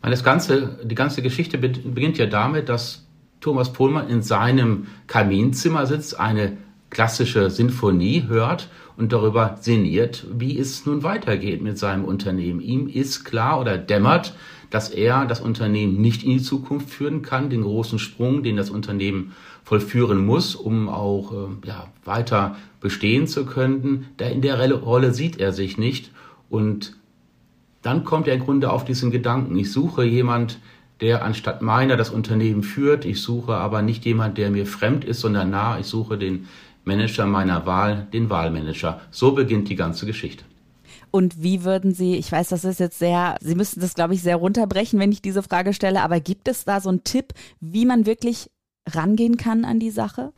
Das 0.02 0.24
ganze, 0.24 0.78
die 0.84 0.94
ganze 0.94 1.22
Geschichte 1.22 1.58
beginnt 1.58 2.18
ja 2.18 2.26
damit, 2.26 2.68
dass 2.68 3.06
Thomas 3.40 3.72
Pohlmann 3.72 4.08
in 4.08 4.22
seinem 4.22 4.86
Kaminzimmer 5.06 5.86
sitzt, 5.86 6.18
eine 6.18 6.56
klassische 6.90 7.50
Sinfonie 7.50 8.24
hört 8.28 8.68
und 8.96 9.12
darüber 9.12 9.58
sinniert, 9.60 10.24
wie 10.32 10.58
es 10.58 10.86
nun 10.86 11.02
weitergeht 11.02 11.60
mit 11.60 11.78
seinem 11.78 12.04
Unternehmen. 12.04 12.60
Ihm 12.60 12.88
ist 12.88 13.24
klar 13.24 13.60
oder 13.60 13.76
dämmert, 13.76 14.34
dass 14.70 14.88
er 14.88 15.26
das 15.26 15.40
Unternehmen 15.40 16.00
nicht 16.00 16.22
in 16.24 16.30
die 16.30 16.42
Zukunft 16.42 16.90
führen 16.90 17.22
kann, 17.22 17.50
den 17.50 17.62
großen 17.62 17.98
Sprung, 17.98 18.42
den 18.42 18.56
das 18.56 18.70
Unternehmen 18.70 19.32
vollführen 19.64 20.24
muss, 20.24 20.54
um 20.54 20.88
auch 20.88 21.32
äh, 21.32 21.68
ja, 21.68 21.88
weiter 22.04 22.56
bestehen 22.80 23.26
zu 23.26 23.46
können. 23.46 24.06
in 24.18 24.42
der 24.42 24.72
Rolle 24.72 25.12
sieht 25.12 25.38
er 25.38 25.52
sich 25.52 25.76
nicht 25.78 26.10
und 26.48 26.96
dann 27.82 28.04
kommt 28.04 28.26
er 28.26 28.34
im 28.34 28.40
Grunde 28.44 28.70
auf 28.70 28.84
diesen 28.84 29.10
Gedanken. 29.10 29.56
Ich 29.56 29.70
suche 29.70 30.04
jemand, 30.04 30.58
der 31.00 31.24
anstatt 31.24 31.62
meiner 31.62 31.96
das 31.96 32.10
Unternehmen 32.10 32.62
führt. 32.62 33.04
Ich 33.04 33.22
suche 33.22 33.54
aber 33.54 33.82
nicht 33.82 34.04
jemand, 34.04 34.38
der 34.38 34.50
mir 34.50 34.66
fremd 34.66 35.04
ist, 35.04 35.20
sondern 35.20 35.50
nah. 35.50 35.78
Ich 35.78 35.86
suche 35.86 36.18
den 36.18 36.48
Manager 36.84 37.26
meiner 37.26 37.66
Wahl, 37.66 38.06
den 38.12 38.30
Wahlmanager. 38.30 39.00
So 39.10 39.32
beginnt 39.32 39.68
die 39.68 39.76
ganze 39.76 40.06
Geschichte. 40.06 40.44
Und 41.10 41.42
wie 41.42 41.64
würden 41.64 41.94
Sie, 41.94 42.16
ich 42.16 42.30
weiß, 42.30 42.48
das 42.48 42.64
ist 42.64 42.80
jetzt 42.80 42.98
sehr, 42.98 43.36
Sie 43.40 43.54
müssten 43.54 43.80
das, 43.80 43.94
glaube 43.94 44.14
ich, 44.14 44.22
sehr 44.22 44.36
runterbrechen, 44.36 44.98
wenn 44.98 45.12
ich 45.12 45.22
diese 45.22 45.42
Frage 45.42 45.72
stelle, 45.72 46.02
aber 46.02 46.20
gibt 46.20 46.48
es 46.48 46.64
da 46.64 46.80
so 46.80 46.88
einen 46.88 47.04
Tipp, 47.04 47.32
wie 47.60 47.86
man 47.86 48.06
wirklich 48.06 48.50
rangehen 48.88 49.36
kann 49.36 49.64
an 49.64 49.80
die 49.80 49.90
Sache? 49.90 50.32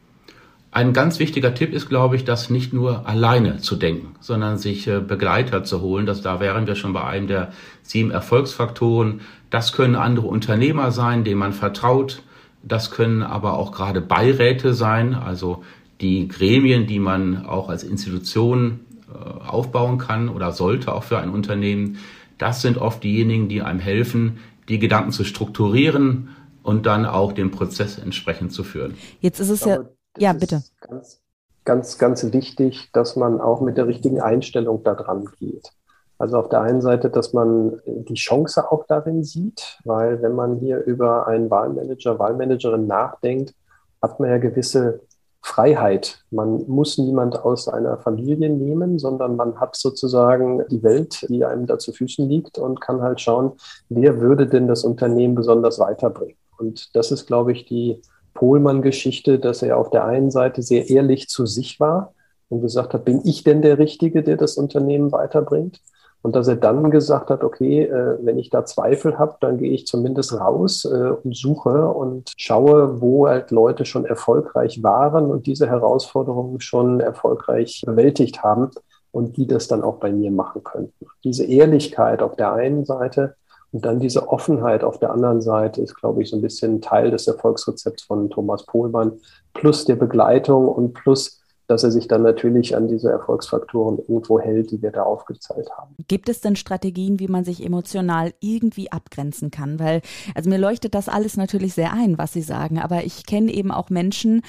Ein 0.70 0.92
ganz 0.92 1.18
wichtiger 1.18 1.54
Tipp 1.54 1.72
ist, 1.72 1.88
glaube 1.88 2.16
ich, 2.16 2.24
das 2.24 2.50
nicht 2.50 2.74
nur 2.74 3.08
alleine 3.08 3.56
zu 3.58 3.74
denken, 3.74 4.14
sondern 4.20 4.58
sich 4.58 4.86
äh, 4.86 5.00
Begleiter 5.00 5.64
zu 5.64 5.80
holen. 5.80 6.04
Das, 6.04 6.20
da 6.20 6.40
wären 6.40 6.66
wir 6.66 6.74
schon 6.74 6.92
bei 6.92 7.04
einem 7.04 7.26
der 7.26 7.52
sieben 7.82 8.10
Erfolgsfaktoren. 8.10 9.22
Das 9.48 9.72
können 9.72 9.96
andere 9.96 10.26
Unternehmer 10.26 10.92
sein, 10.92 11.24
denen 11.24 11.38
man 11.38 11.54
vertraut. 11.54 12.22
Das 12.62 12.90
können 12.90 13.22
aber 13.22 13.54
auch 13.54 13.72
gerade 13.72 14.02
Beiräte 14.02 14.74
sein, 14.74 15.14
also 15.14 15.64
die 16.00 16.28
Gremien, 16.28 16.86
die 16.86 16.98
man 16.98 17.46
auch 17.46 17.70
als 17.70 17.82
Institution 17.82 18.80
aufbauen 19.14 19.98
kann 19.98 20.28
oder 20.28 20.52
sollte 20.52 20.92
auch 20.92 21.04
für 21.04 21.18
ein 21.18 21.30
Unternehmen. 21.30 21.98
Das 22.38 22.62
sind 22.62 22.78
oft 22.78 23.02
diejenigen, 23.02 23.48
die 23.48 23.62
einem 23.62 23.80
helfen, 23.80 24.38
die 24.68 24.78
Gedanken 24.78 25.12
zu 25.12 25.24
strukturieren 25.24 26.28
und 26.62 26.86
dann 26.86 27.06
auch 27.06 27.32
den 27.32 27.50
Prozess 27.50 27.98
entsprechend 27.98 28.52
zu 28.52 28.64
führen. 28.64 28.94
Jetzt 29.20 29.40
ist 29.40 29.50
es 29.50 29.64
ja 29.64 29.80
ja, 30.18 30.32
bitte. 30.32 30.62
Ganz, 30.80 31.20
ganz, 31.64 31.98
ganz 31.98 32.32
wichtig, 32.32 32.90
dass 32.92 33.16
man 33.16 33.40
auch 33.40 33.60
mit 33.60 33.76
der 33.76 33.86
richtigen 33.86 34.20
Einstellung 34.20 34.82
da 34.82 34.94
dran 34.94 35.28
geht. 35.38 35.70
Also 36.18 36.36
auf 36.38 36.48
der 36.48 36.62
einen 36.62 36.80
Seite, 36.80 37.10
dass 37.10 37.32
man 37.32 37.80
die 37.86 38.14
Chance 38.14 38.70
auch 38.72 38.84
darin 38.86 39.22
sieht, 39.22 39.78
weil 39.84 40.20
wenn 40.20 40.34
man 40.34 40.56
hier 40.56 40.82
über 40.84 41.28
einen 41.28 41.48
Wahlmanager, 41.48 42.18
Wahlmanagerin 42.18 42.88
nachdenkt, 42.88 43.54
hat 44.02 44.18
man 44.18 44.30
ja 44.30 44.38
gewisse 44.38 45.00
Freiheit. 45.40 46.24
Man 46.30 46.66
muss 46.68 46.98
niemand 46.98 47.42
aus 47.42 47.68
einer 47.68 47.98
Familie 47.98 48.50
nehmen, 48.50 48.98
sondern 48.98 49.36
man 49.36 49.58
hat 49.60 49.76
sozusagen 49.76 50.64
die 50.68 50.82
Welt, 50.82 51.26
die 51.28 51.44
einem 51.44 51.66
da 51.66 51.78
zu 51.78 51.92
Füßen 51.92 52.28
liegt 52.28 52.58
und 52.58 52.80
kann 52.80 53.02
halt 53.02 53.20
schauen, 53.20 53.52
wer 53.88 54.20
würde 54.20 54.46
denn 54.46 54.68
das 54.68 54.84
Unternehmen 54.84 55.34
besonders 55.34 55.78
weiterbringen. 55.78 56.36
Und 56.58 56.94
das 56.94 57.12
ist, 57.12 57.26
glaube 57.26 57.52
ich, 57.52 57.66
die 57.66 58.02
Pohlmann-Geschichte, 58.34 59.38
dass 59.38 59.62
er 59.62 59.78
auf 59.78 59.90
der 59.90 60.04
einen 60.04 60.30
Seite 60.30 60.62
sehr 60.62 60.90
ehrlich 60.90 61.28
zu 61.28 61.46
sich 61.46 61.80
war 61.80 62.14
und 62.48 62.60
gesagt 62.60 62.94
hat, 62.94 63.04
bin 63.04 63.20
ich 63.24 63.44
denn 63.44 63.62
der 63.62 63.78
Richtige, 63.78 64.22
der 64.22 64.36
das 64.36 64.56
Unternehmen 64.56 65.12
weiterbringt? 65.12 65.80
Und 66.22 66.34
dass 66.34 66.48
er 66.48 66.56
dann 66.56 66.90
gesagt 66.90 67.30
hat, 67.30 67.44
okay, 67.44 67.84
äh, 67.84 68.18
wenn 68.20 68.38
ich 68.38 68.50
da 68.50 68.64
Zweifel 68.64 69.18
habe, 69.18 69.36
dann 69.40 69.58
gehe 69.58 69.72
ich 69.72 69.86
zumindest 69.86 70.38
raus 70.38 70.84
äh, 70.84 71.10
und 71.22 71.36
suche 71.36 71.88
und 71.88 72.32
schaue, 72.36 73.00
wo 73.00 73.28
halt 73.28 73.50
Leute 73.50 73.84
schon 73.84 74.04
erfolgreich 74.04 74.82
waren 74.82 75.30
und 75.30 75.46
diese 75.46 75.68
Herausforderungen 75.68 76.60
schon 76.60 77.00
erfolgreich 77.00 77.82
bewältigt 77.86 78.42
haben 78.42 78.70
und 79.12 79.36
die 79.36 79.46
das 79.46 79.68
dann 79.68 79.82
auch 79.82 79.96
bei 79.96 80.12
mir 80.12 80.30
machen 80.30 80.64
könnten. 80.64 81.06
Diese 81.24 81.44
Ehrlichkeit 81.44 82.20
auf 82.22 82.36
der 82.36 82.52
einen 82.52 82.84
Seite 82.84 83.36
und 83.70 83.84
dann 83.84 84.00
diese 84.00 84.28
Offenheit 84.28 84.82
auf 84.82 84.98
der 84.98 85.10
anderen 85.10 85.42
Seite 85.42 85.82
ist, 85.82 85.94
glaube 85.94 86.22
ich, 86.22 86.30
so 86.30 86.36
ein 86.36 86.42
bisschen 86.42 86.80
Teil 86.80 87.10
des 87.10 87.26
Erfolgsrezepts 87.28 88.04
von 88.04 88.30
Thomas 88.30 88.64
Pohlmann, 88.64 89.12
plus 89.52 89.84
der 89.84 89.96
Begleitung 89.96 90.68
und 90.68 90.94
plus 90.94 91.37
dass 91.68 91.84
er 91.84 91.92
sich 91.92 92.08
dann 92.08 92.22
natürlich 92.22 92.74
an 92.74 92.88
diese 92.88 93.10
Erfolgsfaktoren 93.10 93.98
irgendwo 93.98 94.40
hält, 94.40 94.70
die 94.70 94.82
wir 94.82 94.90
da 94.90 95.02
aufgezeigt 95.02 95.70
haben. 95.76 95.94
Gibt 96.08 96.28
es 96.28 96.40
denn 96.40 96.56
Strategien, 96.56 97.20
wie 97.20 97.28
man 97.28 97.44
sich 97.44 97.64
emotional 97.64 98.32
irgendwie 98.40 98.90
abgrenzen 98.90 99.50
kann? 99.50 99.78
Weil, 99.78 100.00
also 100.34 100.48
mir 100.48 100.58
leuchtet 100.58 100.94
das 100.94 101.08
alles 101.08 101.36
natürlich 101.36 101.74
sehr 101.74 101.92
ein, 101.92 102.18
was 102.18 102.32
Sie 102.32 102.42
sagen, 102.42 102.78
aber 102.78 103.04
ich 103.04 103.26
kenne 103.26 103.52
eben 103.52 103.70
auch 103.70 103.90
Menschen, 103.90 104.42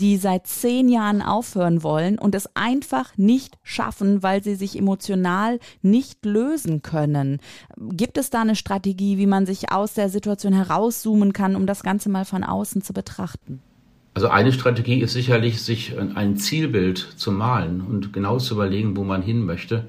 die 0.00 0.16
seit 0.16 0.48
zehn 0.48 0.88
Jahren 0.88 1.22
aufhören 1.22 1.84
wollen 1.84 2.18
und 2.18 2.34
es 2.34 2.48
einfach 2.56 3.16
nicht 3.16 3.56
schaffen, 3.62 4.22
weil 4.22 4.42
sie 4.42 4.56
sich 4.56 4.76
emotional 4.76 5.60
nicht 5.80 6.24
lösen 6.24 6.82
können. 6.82 7.38
Gibt 7.76 8.18
es 8.18 8.30
da 8.30 8.40
eine 8.40 8.56
Strategie, 8.56 9.18
wie 9.18 9.26
man 9.26 9.46
sich 9.46 9.70
aus 9.70 9.94
der 9.94 10.08
Situation 10.08 10.54
herauszoomen 10.54 11.32
kann, 11.32 11.54
um 11.54 11.66
das 11.66 11.84
Ganze 11.84 12.08
mal 12.08 12.24
von 12.24 12.42
außen 12.42 12.82
zu 12.82 12.92
betrachten? 12.92 13.62
Also 14.14 14.28
eine 14.28 14.52
Strategie 14.52 15.00
ist 15.00 15.14
sicherlich, 15.14 15.62
sich 15.62 15.94
ein 15.98 16.36
Zielbild 16.36 16.98
zu 16.98 17.32
malen 17.32 17.80
und 17.80 18.12
genau 18.12 18.38
zu 18.38 18.54
überlegen, 18.54 18.96
wo 18.96 19.04
man 19.04 19.22
hin 19.22 19.44
möchte 19.44 19.88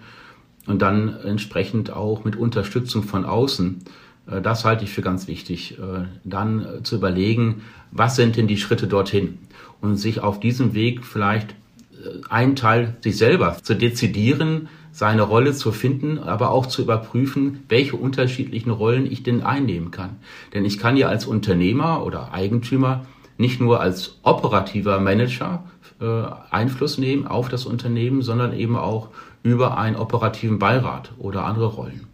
und 0.65 0.81
dann 0.81 1.17
entsprechend 1.23 1.91
auch 1.91 2.23
mit 2.23 2.35
Unterstützung 2.37 3.03
von 3.03 3.25
außen. 3.25 3.81
Äh, 4.27 4.41
das 4.41 4.63
halte 4.63 4.85
ich 4.85 4.91
für 4.91 5.01
ganz 5.01 5.27
wichtig. 5.27 5.77
Äh, 5.77 6.05
dann 6.23 6.65
zu 6.83 6.95
überlegen, 6.95 7.63
was 7.91 8.15
sind 8.15 8.37
denn 8.37 8.47
die 8.47 8.57
Schritte 8.57 8.87
dorthin? 8.87 9.39
und 9.83 9.97
sich 9.97 10.21
auf 10.21 10.39
diesem 10.39 10.73
Weg 10.73 11.05
vielleicht 11.05 11.51
äh, 11.51 12.21
einen 12.29 12.55
Teil 12.55 12.95
sich 13.01 13.17
selber 13.17 13.57
zu 13.61 13.75
dezidieren, 13.75 14.69
seine 14.93 15.23
Rolle 15.23 15.53
zu 15.53 15.71
finden, 15.71 16.19
aber 16.19 16.51
auch 16.51 16.67
zu 16.67 16.81
überprüfen, 16.81 17.63
welche 17.67 17.97
unterschiedlichen 17.97 18.69
Rollen 18.69 19.11
ich 19.11 19.23
denn 19.23 19.41
einnehmen 19.41 19.91
kann. 19.91 20.11
Denn 20.53 20.63
ich 20.65 20.79
kann 20.79 20.95
ja 20.95 21.09
als 21.09 21.25
Unternehmer 21.25 22.05
oder 22.05 22.31
Eigentümer 22.31 23.05
nicht 23.37 23.59
nur 23.59 23.79
als 23.81 24.19
operativer 24.23 24.99
Manager 24.99 25.63
äh, 25.99 26.23
Einfluss 26.51 26.97
nehmen 26.97 27.27
auf 27.27 27.49
das 27.49 27.65
Unternehmen, 27.65 28.21
sondern 28.21 28.53
eben 28.53 28.75
auch 28.75 29.09
über 29.43 29.77
einen 29.77 29.95
operativen 29.95 30.59
Beirat 30.59 31.11
oder 31.17 31.45
andere 31.45 31.67
Rollen. 31.67 32.07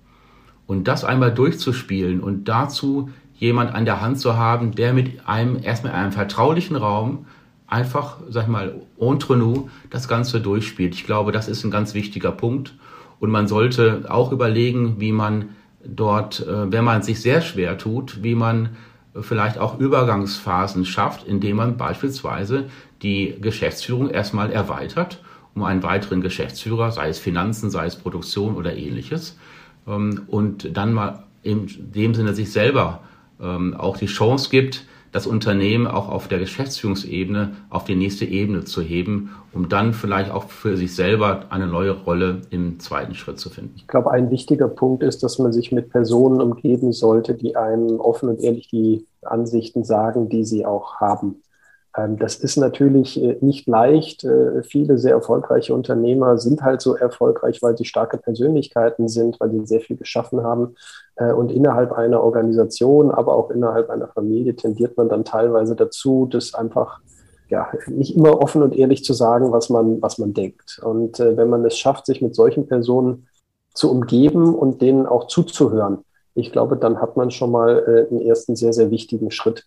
Und 0.68 0.88
das 0.88 1.04
einmal 1.04 1.34
durchzuspielen 1.34 2.22
und 2.22 2.46
dazu 2.46 3.10
jemand 3.36 3.74
an 3.74 3.86
der 3.86 4.02
Hand 4.02 4.20
zu 4.20 4.38
haben, 4.38 4.76
der 4.76 4.94
mit 4.94 5.28
einem 5.28 5.58
erstmal 5.64 5.94
in 5.94 6.00
einem 6.00 6.12
vertraulichen 6.12 6.76
Raum 6.76 7.26
einfach, 7.68 8.18
sag 8.30 8.44
ich 8.44 8.50
mal, 8.50 8.82
entre 9.00 9.38
nous 9.38 9.70
das 9.90 10.08
Ganze 10.08 10.42
durchspielt. 10.42 10.96
Ich 10.96 11.06
glaube, 11.06 11.32
das 11.32 11.48
ist 11.48 11.64
ein 11.64 11.72
ganz 11.72 11.94
wichtiger 11.94 12.32
Punkt. 12.32 12.76
Und 13.20 13.32
man 13.32 13.48
sollte 13.48 14.06
auch 14.10 14.32
überlegen, 14.32 15.00
wie 15.00 15.12
man 15.12 15.50
dort, 15.84 16.46
äh, 16.46 16.72
wenn 16.72 16.84
man 16.84 17.02
sich 17.02 17.22
sehr 17.22 17.42
schwer 17.42 17.78
tut, 17.78 18.24
wie 18.24 18.36
man 18.36 18.70
vielleicht 19.20 19.58
auch 19.58 19.80
Übergangsphasen 19.80 20.86
schafft, 20.86 21.28
indem 21.28 21.58
man 21.58 21.78
beispielsweise 21.78 22.70
die 23.02 23.36
Geschäftsführung 23.40 24.10
erstmal 24.10 24.52
erweitert 24.52 25.22
um 25.56 25.64
einen 25.64 25.84
weiteren 25.84 26.22
Geschäftsführer, 26.22 26.92
sei 26.92 27.10
es 27.10 27.20
Finanzen, 27.20 27.70
sei 27.70 27.86
es 27.86 27.96
Produktion 27.96 28.56
oder 28.56 28.76
ähnliches. 28.76 29.38
Ähm, 29.88 30.24
und 30.28 30.76
dann 30.78 30.94
mal 30.94 31.24
in 31.44 31.68
dem 31.78 32.14
Sinne 32.14 32.34
sich 32.34 32.52
selber 32.52 33.02
ähm, 33.42 33.74
auch 33.74 33.98
die 33.98 34.08
Chance 34.08 34.50
gibt, 34.50 34.86
das 35.12 35.28
Unternehmen 35.28 35.88
auch 35.88 36.10
auf 36.10 36.28
der 36.28 36.40
Geschäftsführungsebene 36.40 37.56
auf 37.70 37.86
die 37.86 37.96
nächste 37.96 38.26
Ebene 38.26 38.64
zu 38.66 38.82
heben, 38.82 39.32
um 39.54 39.70
dann 39.70 39.94
vielleicht 39.94 40.32
auch 40.32 40.50
für 40.50 40.78
sich 40.78 40.96
selber 40.96 41.46
eine 41.50 41.68
neue 41.68 41.92
Rolle 41.92 42.42
im 42.50 42.80
zweiten 42.80 43.16
Schritt 43.16 43.40
zu 43.40 43.50
finden. 43.50 43.74
Ich 43.78 43.88
glaube, 43.88 44.12
ein 44.12 44.30
wichtiger 44.30 44.68
Punkt 44.68 45.04
ist, 45.04 45.24
dass 45.24 45.40
man 45.40 45.52
sich 45.52 45.72
mit 45.72 45.90
Personen 45.90 46.42
umgeben 46.42 46.94
sollte, 46.94 47.34
die 47.34 47.56
einem 47.56 48.00
offen 48.00 48.30
und 48.30 48.42
ehrlich 48.42 48.68
die 48.68 49.06
Ansichten 49.22 49.84
sagen, 49.84 50.30
die 50.30 50.46
sie 50.46 50.66
auch 50.66 50.96
haben. 50.96 51.42
Ähm, 51.98 52.18
das 52.18 52.36
ist 52.36 52.58
natürlich 52.58 53.22
äh, 53.22 53.38
nicht 53.42 53.68
leicht. 53.68 54.24
Äh, 54.24 54.64
viele 54.64 54.98
sehr 54.98 55.14
erfolgreiche 55.14 55.74
Unternehmer 55.74 56.38
sind 56.38 56.62
halt 56.62 56.82
so 56.82 56.96
erfolgreich, 56.96 57.62
weil 57.62 57.78
sie 57.78 57.86
starke 57.86 58.18
Persönlichkeiten 58.18 59.08
sind, 59.08 59.40
weil 59.40 59.52
sie 59.52 59.66
sehr 59.66 59.82
viel 59.82 59.98
geschaffen 59.98 60.44
haben. 60.44 60.76
Äh, 61.16 61.32
und 61.34 61.52
innerhalb 61.52 61.92
einer 61.92 62.22
Organisation, 62.24 63.12
aber 63.12 63.36
auch 63.36 63.50
innerhalb 63.50 63.90
einer 63.90 64.08
Familie 64.08 64.56
tendiert 64.56 64.98
man 64.98 65.10
dann 65.10 65.26
teilweise 65.26 65.76
dazu, 65.76 66.28
das 66.30 66.54
einfach 66.54 67.00
ja, 67.50 67.68
nicht 67.88 68.16
immer 68.16 68.40
offen 68.42 68.62
und 68.62 68.76
ehrlich 68.76 69.04
zu 69.04 69.14
sagen, 69.14 69.52
was 69.52 69.70
man, 69.70 70.00
was 70.04 70.20
man 70.20 70.36
denkt. 70.36 70.80
Und 70.84 71.18
wenn 71.18 71.50
man 71.50 71.66
es 71.66 71.80
schafft, 71.80 72.06
sich 72.06 72.22
mit 72.22 72.36
solchen 72.36 72.68
Personen 72.68 73.28
zu 73.74 73.90
umgeben 73.90 74.54
und 74.54 74.84
denen 74.84 75.08
auch 75.08 75.26
zuzuhören, 75.26 76.04
Ich 76.36 76.52
glaube, 76.52 76.78
dann 76.78 77.02
hat 77.02 77.18
man 77.18 77.32
schon 77.32 77.50
mal 77.50 78.08
einen 78.12 78.22
ersten 78.22 78.56
sehr, 78.56 78.72
sehr 78.72 78.92
wichtigen 78.92 79.32
Schritt 79.32 79.66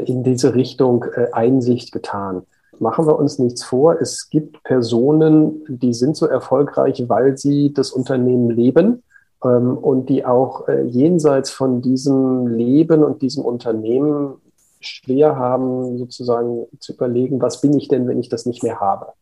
in 0.00 0.22
diese 0.22 0.54
Richtung 0.54 1.04
äh, 1.14 1.30
Einsicht 1.32 1.92
getan. 1.92 2.42
Machen 2.80 3.06
wir 3.06 3.18
uns 3.18 3.38
nichts 3.38 3.62
vor, 3.62 4.00
es 4.00 4.30
gibt 4.30 4.62
Personen, 4.64 5.64
die 5.68 5.94
sind 5.94 6.16
so 6.16 6.26
erfolgreich, 6.26 7.04
weil 7.08 7.38
sie 7.38 7.72
das 7.72 7.92
Unternehmen 7.92 8.50
leben 8.50 9.02
ähm, 9.44 9.78
und 9.78 10.08
die 10.08 10.24
auch 10.24 10.66
äh, 10.68 10.82
jenseits 10.82 11.50
von 11.50 11.82
diesem 11.82 12.48
Leben 12.48 13.04
und 13.04 13.22
diesem 13.22 13.44
Unternehmen 13.44 14.34
schwer 14.80 15.36
haben, 15.36 15.98
sozusagen 15.98 16.66
zu 16.78 16.92
überlegen, 16.92 17.40
was 17.40 17.60
bin 17.60 17.76
ich 17.76 17.88
denn, 17.88 18.06
wenn 18.06 18.18
ich 18.18 18.28
das 18.28 18.46
nicht 18.46 18.62
mehr 18.62 18.80
habe. 18.80 19.12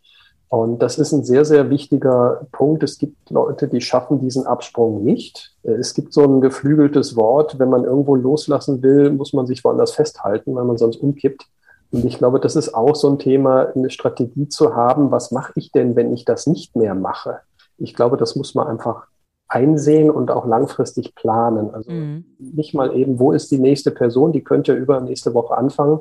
Und 0.53 0.83
das 0.83 0.99
ist 0.99 1.13
ein 1.13 1.25
sehr, 1.25 1.47
sehr 1.47 1.71
wichtiger 1.71 2.47
Punkt. 2.53 2.83
Es 2.83 2.99
gibt 2.99 3.31
Leute, 3.31 3.69
die 3.69 3.81
schaffen 3.81 4.21
diesen 4.21 4.47
Absprung 4.47 5.03
nicht. 5.03 5.57
Es 5.63 5.95
gibt 5.95 6.13
so 6.13 6.25
ein 6.25 6.43
geflügeltes 6.43 7.17
Wort, 7.17 7.59
wenn 7.59 7.71
man 7.71 7.85
irgendwo 7.85 8.17
loslassen 8.17 8.83
will, 8.83 9.13
muss 9.13 9.33
man 9.33 9.47
sich 9.47 9.65
woanders 9.65 9.93
festhalten, 9.93 10.55
weil 10.55 10.65
man 10.65 10.77
sonst 10.77 10.97
umkippt. 10.97 11.47
Und 11.91 12.05
ich 12.05 12.19
glaube, 12.19 12.39
das 12.39 12.55
ist 12.55 12.75
auch 12.75 12.95
so 12.95 13.09
ein 13.09 13.19
Thema, 13.19 13.69
eine 13.75 13.89
Strategie 13.89 14.47
zu 14.47 14.77
haben, 14.77 15.11
was 15.11 15.31
mache 15.31 15.55
ich 15.57 15.73
denn, 15.73 15.97
wenn 15.97 16.13
ich 16.13 16.27
das 16.27 16.47
nicht 16.47 16.77
mehr 16.77 16.95
mache? 16.95 17.39
Ich 17.79 17.95
glaube, 17.95 18.19
das 18.19 18.37
muss 18.37 18.55
man 18.55 18.67
einfach 18.67 19.07
einsehen 19.49 20.11
und 20.11 20.31
auch 20.31 20.45
langfristig 20.45 21.15
planen. 21.15 21.73
Also 21.73 21.91
mhm. 21.91 22.27
nicht 22.39 22.75
mal 22.75 22.95
eben, 22.95 23.19
wo 23.19 23.33
ist 23.33 23.51
die 23.53 23.59
nächste 23.59 23.91
Person, 23.91 24.33
die 24.33 24.45
könnte 24.45 24.75
übernächste 24.75 25.33
Woche 25.33 25.57
anfangen, 25.57 26.01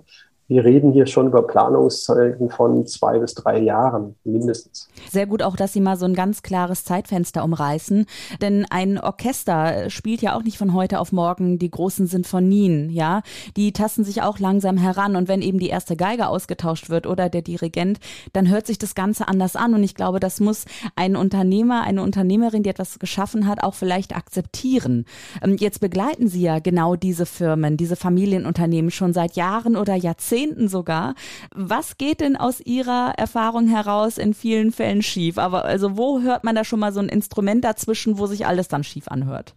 wir 0.51 0.65
reden 0.65 0.91
hier 0.91 1.07
schon 1.07 1.27
über 1.27 1.47
Planungszeiten 1.47 2.49
von 2.49 2.85
zwei 2.85 3.19
bis 3.19 3.35
drei 3.35 3.59
Jahren 3.59 4.15
mindestens. 4.25 4.89
Sehr 5.09 5.25
gut 5.25 5.43
auch, 5.43 5.55
dass 5.55 5.71
Sie 5.71 5.79
mal 5.79 5.95
so 5.95 6.05
ein 6.05 6.13
ganz 6.13 6.43
klares 6.43 6.83
Zeitfenster 6.83 7.45
umreißen. 7.45 8.05
Denn 8.41 8.65
ein 8.69 8.99
Orchester 8.99 9.89
spielt 9.89 10.21
ja 10.21 10.35
auch 10.35 10.43
nicht 10.43 10.57
von 10.57 10.73
heute 10.73 10.99
auf 10.99 11.13
morgen 11.13 11.57
die 11.57 11.71
großen 11.71 12.05
Sinfonien, 12.05 12.89
ja. 12.89 13.21
Die 13.55 13.71
tasten 13.71 14.03
sich 14.03 14.23
auch 14.23 14.39
langsam 14.39 14.75
heran. 14.75 15.15
Und 15.15 15.29
wenn 15.29 15.41
eben 15.41 15.57
die 15.57 15.69
erste 15.69 15.95
Geige 15.95 16.27
ausgetauscht 16.27 16.89
wird 16.89 17.07
oder 17.07 17.29
der 17.29 17.43
Dirigent, 17.43 18.01
dann 18.33 18.49
hört 18.49 18.67
sich 18.67 18.77
das 18.77 18.93
Ganze 18.93 19.29
anders 19.29 19.55
an. 19.55 19.73
Und 19.73 19.83
ich 19.83 19.95
glaube, 19.95 20.19
das 20.19 20.41
muss 20.41 20.65
ein 20.97 21.15
Unternehmer, 21.15 21.83
eine 21.83 22.03
Unternehmerin, 22.03 22.63
die 22.63 22.69
etwas 22.71 22.99
geschaffen 22.99 23.47
hat, 23.47 23.63
auch 23.63 23.73
vielleicht 23.73 24.17
akzeptieren. 24.17 25.05
Ähm, 25.41 25.55
jetzt 25.57 25.79
begleiten 25.79 26.27
Sie 26.27 26.41
ja 26.41 26.59
genau 26.59 26.97
diese 26.97 27.25
Firmen, 27.25 27.77
diese 27.77 27.95
Familienunternehmen 27.95 28.91
schon 28.91 29.13
seit 29.13 29.37
Jahren 29.37 29.77
oder 29.77 29.95
Jahrzehnten. 29.95 30.40
Jahrzehnten 30.41 30.67
sogar. 30.67 31.15
Was 31.53 31.97
geht 31.97 32.21
denn 32.21 32.35
aus 32.35 32.61
Ihrer 32.61 33.13
Erfahrung 33.17 33.67
heraus 33.67 34.17
in 34.17 34.33
vielen 34.33 34.71
Fällen 34.71 35.01
schief? 35.01 35.37
Aber 35.37 35.65
also 35.65 35.97
wo 35.97 36.21
hört 36.21 36.43
man 36.43 36.55
da 36.55 36.63
schon 36.63 36.79
mal 36.79 36.93
so 36.93 36.99
ein 36.99 37.09
Instrument 37.09 37.63
dazwischen, 37.63 38.17
wo 38.17 38.25
sich 38.25 38.45
alles 38.45 38.67
dann 38.67 38.83
schief 38.83 39.07
anhört? 39.07 39.53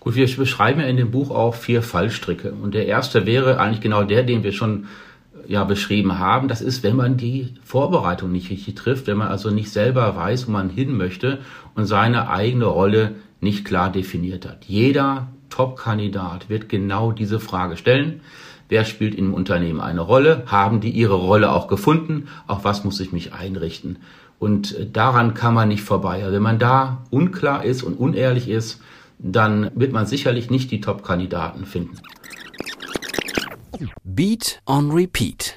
Gut, 0.00 0.14
wir 0.14 0.28
beschreiben 0.36 0.80
ja 0.80 0.86
in 0.86 0.96
dem 0.96 1.10
Buch 1.10 1.30
auch 1.30 1.54
vier 1.54 1.82
Fallstricke. 1.82 2.52
Und 2.52 2.74
der 2.74 2.86
erste 2.86 3.26
wäre 3.26 3.58
eigentlich 3.58 3.80
genau 3.80 4.04
der, 4.04 4.22
den 4.22 4.42
wir 4.42 4.52
schon 4.52 4.86
ja 5.48 5.64
beschrieben 5.64 6.18
haben. 6.18 6.48
Das 6.48 6.60
ist, 6.60 6.82
wenn 6.82 6.96
man 6.96 7.16
die 7.16 7.54
Vorbereitung 7.64 8.32
nicht 8.32 8.50
richtig 8.50 8.74
trifft, 8.74 9.06
wenn 9.06 9.16
man 9.16 9.28
also 9.28 9.50
nicht 9.50 9.70
selber 9.70 10.16
weiß, 10.16 10.46
wo 10.46 10.52
man 10.52 10.70
hin 10.70 10.96
möchte 10.96 11.38
und 11.74 11.86
seine 11.86 12.30
eigene 12.30 12.66
Rolle 12.66 13.16
nicht 13.40 13.64
klar 13.64 13.90
definiert 13.90 14.46
hat. 14.46 14.64
Jeder 14.64 15.28
Top-Kandidat 15.50 16.48
wird 16.48 16.68
genau 16.68 17.12
diese 17.12 17.38
Frage 17.38 17.76
stellen. 17.76 18.20
Wer 18.68 18.84
spielt 18.84 19.14
im 19.14 19.32
Unternehmen 19.32 19.80
eine 19.80 20.00
Rolle? 20.00 20.42
Haben 20.46 20.80
die 20.80 20.90
ihre 20.90 21.14
Rolle 21.14 21.52
auch 21.52 21.68
gefunden? 21.68 22.28
Auf 22.46 22.64
was 22.64 22.84
muss 22.84 23.00
ich 23.00 23.12
mich 23.12 23.32
einrichten? 23.32 23.98
Und 24.38 24.76
äh, 24.76 24.86
daran 24.90 25.34
kann 25.34 25.54
man 25.54 25.68
nicht 25.68 25.82
vorbei. 25.82 26.22
Also 26.22 26.34
wenn 26.34 26.42
man 26.42 26.58
da 26.58 27.04
unklar 27.10 27.64
ist 27.64 27.82
und 27.82 27.94
unehrlich 27.94 28.48
ist, 28.48 28.80
dann 29.18 29.70
wird 29.74 29.92
man 29.92 30.06
sicherlich 30.06 30.50
nicht 30.50 30.70
die 30.70 30.80
Top-Kandidaten 30.80 31.64
finden. 31.64 31.96
Beat 34.04 34.60
on 34.66 34.90
Repeat. 34.90 35.54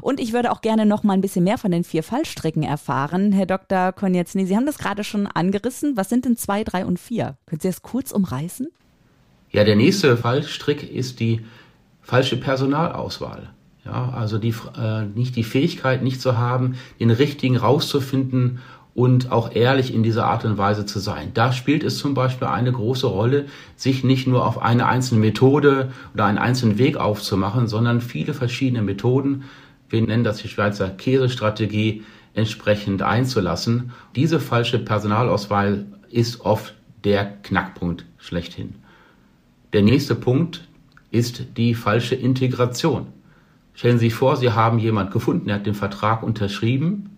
Und 0.00 0.20
ich 0.20 0.32
würde 0.32 0.52
auch 0.52 0.60
gerne 0.60 0.86
noch 0.86 1.02
mal 1.02 1.14
ein 1.14 1.20
bisschen 1.20 1.44
mehr 1.44 1.58
von 1.58 1.70
den 1.70 1.84
vier 1.84 2.02
Fallstricken 2.02 2.62
erfahren. 2.62 3.32
Herr 3.32 3.46
Dr. 3.46 3.92
Konietzny, 3.92 4.46
Sie 4.46 4.56
haben 4.56 4.66
das 4.66 4.78
gerade 4.78 5.04
schon 5.04 5.26
angerissen. 5.26 5.96
Was 5.96 6.08
sind 6.08 6.24
denn 6.24 6.36
zwei, 6.36 6.64
drei 6.64 6.86
und 6.86 6.98
vier? 6.98 7.36
Können 7.46 7.60
Sie 7.60 7.68
das 7.68 7.82
kurz 7.82 8.12
umreißen? 8.12 8.68
Ja, 9.50 9.64
der 9.64 9.76
nächste 9.76 10.16
Fallstrick 10.16 10.90
ist 10.90 11.20
die 11.20 11.40
falsche 12.04 12.36
Personalauswahl. 12.36 13.50
Ja, 13.84 14.10
also 14.16 14.38
die, 14.38 14.54
äh, 14.78 15.04
nicht 15.14 15.36
die 15.36 15.44
Fähigkeit 15.44 16.02
nicht 16.02 16.20
zu 16.20 16.38
haben, 16.38 16.76
den 17.00 17.10
richtigen 17.10 17.56
rauszufinden 17.56 18.60
und 18.94 19.32
auch 19.32 19.54
ehrlich 19.54 19.92
in 19.92 20.02
dieser 20.02 20.26
Art 20.26 20.44
und 20.44 20.56
Weise 20.56 20.86
zu 20.86 21.00
sein. 21.00 21.32
Da 21.34 21.52
spielt 21.52 21.82
es 21.82 21.98
zum 21.98 22.14
Beispiel 22.14 22.46
eine 22.46 22.72
große 22.72 23.06
Rolle, 23.06 23.46
sich 23.76 24.04
nicht 24.04 24.26
nur 24.26 24.46
auf 24.46 24.62
eine 24.62 24.86
einzelne 24.86 25.20
Methode 25.20 25.90
oder 26.14 26.24
einen 26.24 26.38
einzelnen 26.38 26.78
Weg 26.78 26.96
aufzumachen, 26.96 27.66
sondern 27.66 28.00
viele 28.00 28.32
verschiedene 28.32 28.82
Methoden, 28.82 29.44
wir 29.90 30.00
nennen 30.00 30.24
das 30.24 30.38
die 30.38 30.48
Schweizer 30.48 30.88
Käsestrategie, 30.88 32.04
entsprechend 32.34 33.02
einzulassen. 33.02 33.92
Diese 34.16 34.40
falsche 34.40 34.78
Personalauswahl 34.78 35.86
ist 36.10 36.40
oft 36.40 36.74
der 37.04 37.26
Knackpunkt 37.42 38.04
schlechthin. 38.18 38.76
Der 39.72 39.82
nächste 39.82 40.14
Punkt, 40.14 40.66
ist 41.14 41.56
die 41.56 41.74
falsche 41.74 42.16
Integration. 42.16 43.06
Stellen 43.72 43.98
Sie 43.98 44.06
sich 44.06 44.14
vor, 44.14 44.36
Sie 44.36 44.50
haben 44.50 44.78
jemand 44.78 45.12
gefunden, 45.12 45.46
der 45.46 45.56
hat 45.56 45.66
den 45.66 45.74
Vertrag 45.74 46.22
unterschrieben 46.22 47.16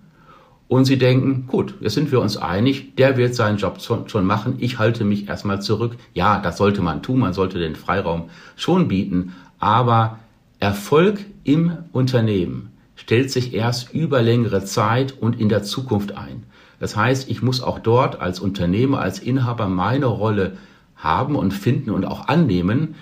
und 0.68 0.84
Sie 0.84 0.98
denken, 0.98 1.46
gut, 1.46 1.74
jetzt 1.80 1.94
sind 1.94 2.12
wir 2.12 2.20
uns 2.20 2.36
einig, 2.36 2.96
der 2.96 3.16
wird 3.16 3.34
seinen 3.34 3.56
Job 3.56 3.78
schon 3.80 4.26
machen, 4.26 4.56
ich 4.58 4.78
halte 4.78 5.04
mich 5.04 5.28
erstmal 5.28 5.62
zurück. 5.62 5.96
Ja, 6.12 6.40
das 6.40 6.58
sollte 6.58 6.82
man 6.82 7.02
tun, 7.02 7.20
man 7.20 7.32
sollte 7.32 7.58
den 7.58 7.74
Freiraum 7.74 8.28
schon 8.54 8.88
bieten, 8.88 9.32
aber 9.58 10.18
Erfolg 10.60 11.24
im 11.44 11.78
Unternehmen 11.92 12.70
stellt 12.96 13.30
sich 13.30 13.54
erst 13.54 13.94
über 13.94 14.20
längere 14.22 14.64
Zeit 14.64 15.14
und 15.18 15.40
in 15.40 15.48
der 15.48 15.62
Zukunft 15.62 16.16
ein. 16.16 16.42
Das 16.80 16.96
heißt, 16.96 17.30
ich 17.30 17.42
muss 17.42 17.62
auch 17.62 17.78
dort 17.78 18.20
als 18.20 18.40
Unternehmer, 18.40 19.00
als 19.00 19.18
Inhaber 19.18 19.68
meine 19.68 20.06
Rolle 20.06 20.56
haben 20.96 21.36
und 21.36 21.52
finden 21.52 21.90
und 21.90 22.04
auch 22.04 22.28
annehmen, 22.28 22.94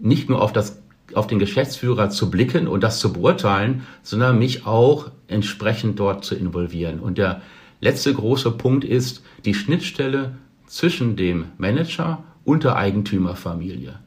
nicht 0.00 0.28
nur 0.28 0.42
auf 0.42 0.52
das 0.52 0.82
auf 1.14 1.28
den 1.28 1.38
Geschäftsführer 1.38 2.10
zu 2.10 2.30
blicken 2.30 2.66
und 2.66 2.82
das 2.82 2.98
zu 2.98 3.12
beurteilen, 3.12 3.86
sondern 4.02 4.38
mich 4.38 4.66
auch 4.66 5.10
entsprechend 5.28 6.00
dort 6.00 6.24
zu 6.24 6.34
involvieren. 6.34 6.98
Und 6.98 7.16
der 7.16 7.42
letzte 7.80 8.12
große 8.12 8.50
Punkt 8.52 8.84
ist 8.84 9.22
die 9.44 9.54
Schnittstelle 9.54 10.36
zwischen 10.66 11.16
dem 11.16 11.46
Manager 11.58 12.24
und 12.44 12.64
der 12.64 12.76
Eigentümerfamilie. 12.76 13.98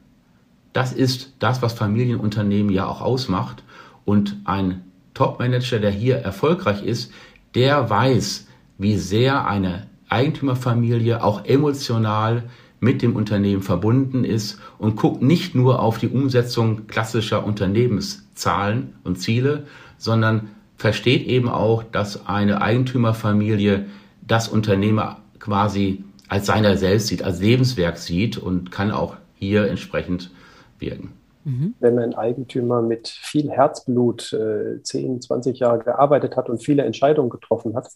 Das 0.72 0.92
ist 0.92 1.34
das, 1.38 1.62
was 1.62 1.72
Familienunternehmen 1.72 2.70
ja 2.72 2.86
auch 2.86 3.00
ausmacht. 3.00 3.64
Und 4.04 4.36
ein 4.44 4.84
Top-Manager, 5.14 5.78
der 5.78 5.90
hier 5.90 6.16
erfolgreich 6.16 6.82
ist, 6.82 7.12
der 7.54 7.90
weiß, 7.90 8.46
wie 8.78 8.96
sehr 8.96 9.46
eine 9.46 9.86
Eigentümerfamilie 10.08 11.22
auch 11.22 11.44
emotional 11.44 12.44
mit 12.80 13.02
dem 13.02 13.14
Unternehmen 13.14 13.62
verbunden 13.62 14.24
ist 14.24 14.58
und 14.78 14.96
guckt 14.96 15.22
nicht 15.22 15.54
nur 15.54 15.80
auf 15.80 15.98
die 15.98 16.08
Umsetzung 16.08 16.86
klassischer 16.86 17.44
Unternehmenszahlen 17.44 18.94
und 19.04 19.16
Ziele, 19.16 19.64
sondern 19.98 20.50
versteht 20.76 21.26
eben 21.26 21.48
auch, 21.48 21.82
dass 21.82 22.26
eine 22.26 22.62
Eigentümerfamilie 22.62 23.86
das 24.26 24.48
Unternehmer 24.48 25.18
quasi 25.38 26.04
als 26.28 26.46
seiner 26.46 26.76
selbst 26.76 27.08
sieht, 27.08 27.22
als 27.22 27.40
Lebenswerk 27.40 27.98
sieht 27.98 28.38
und 28.38 28.70
kann 28.70 28.90
auch 28.90 29.16
hier 29.34 29.68
entsprechend 29.68 30.30
wirken. 30.78 31.12
Mhm. 31.44 31.74
Wenn 31.80 31.98
ein 31.98 32.14
Eigentümer 32.14 32.82
mit 32.82 33.08
viel 33.08 33.50
Herzblut 33.50 34.32
äh, 34.32 34.82
10, 34.82 35.20
20 35.22 35.58
Jahre 35.58 35.80
gearbeitet 35.80 36.36
hat 36.36 36.48
und 36.48 36.62
viele 36.62 36.84
Entscheidungen 36.84 37.30
getroffen 37.30 37.74
hat, 37.74 37.88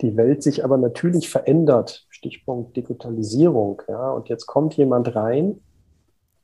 die 0.00 0.16
Welt 0.16 0.42
sich 0.42 0.64
aber 0.64 0.76
natürlich 0.76 1.28
verändert, 1.28 2.06
Stichpunkt 2.10 2.76
Digitalisierung, 2.76 3.82
ja, 3.88 4.10
und 4.10 4.28
jetzt 4.28 4.46
kommt 4.46 4.74
jemand 4.76 5.14
rein 5.14 5.60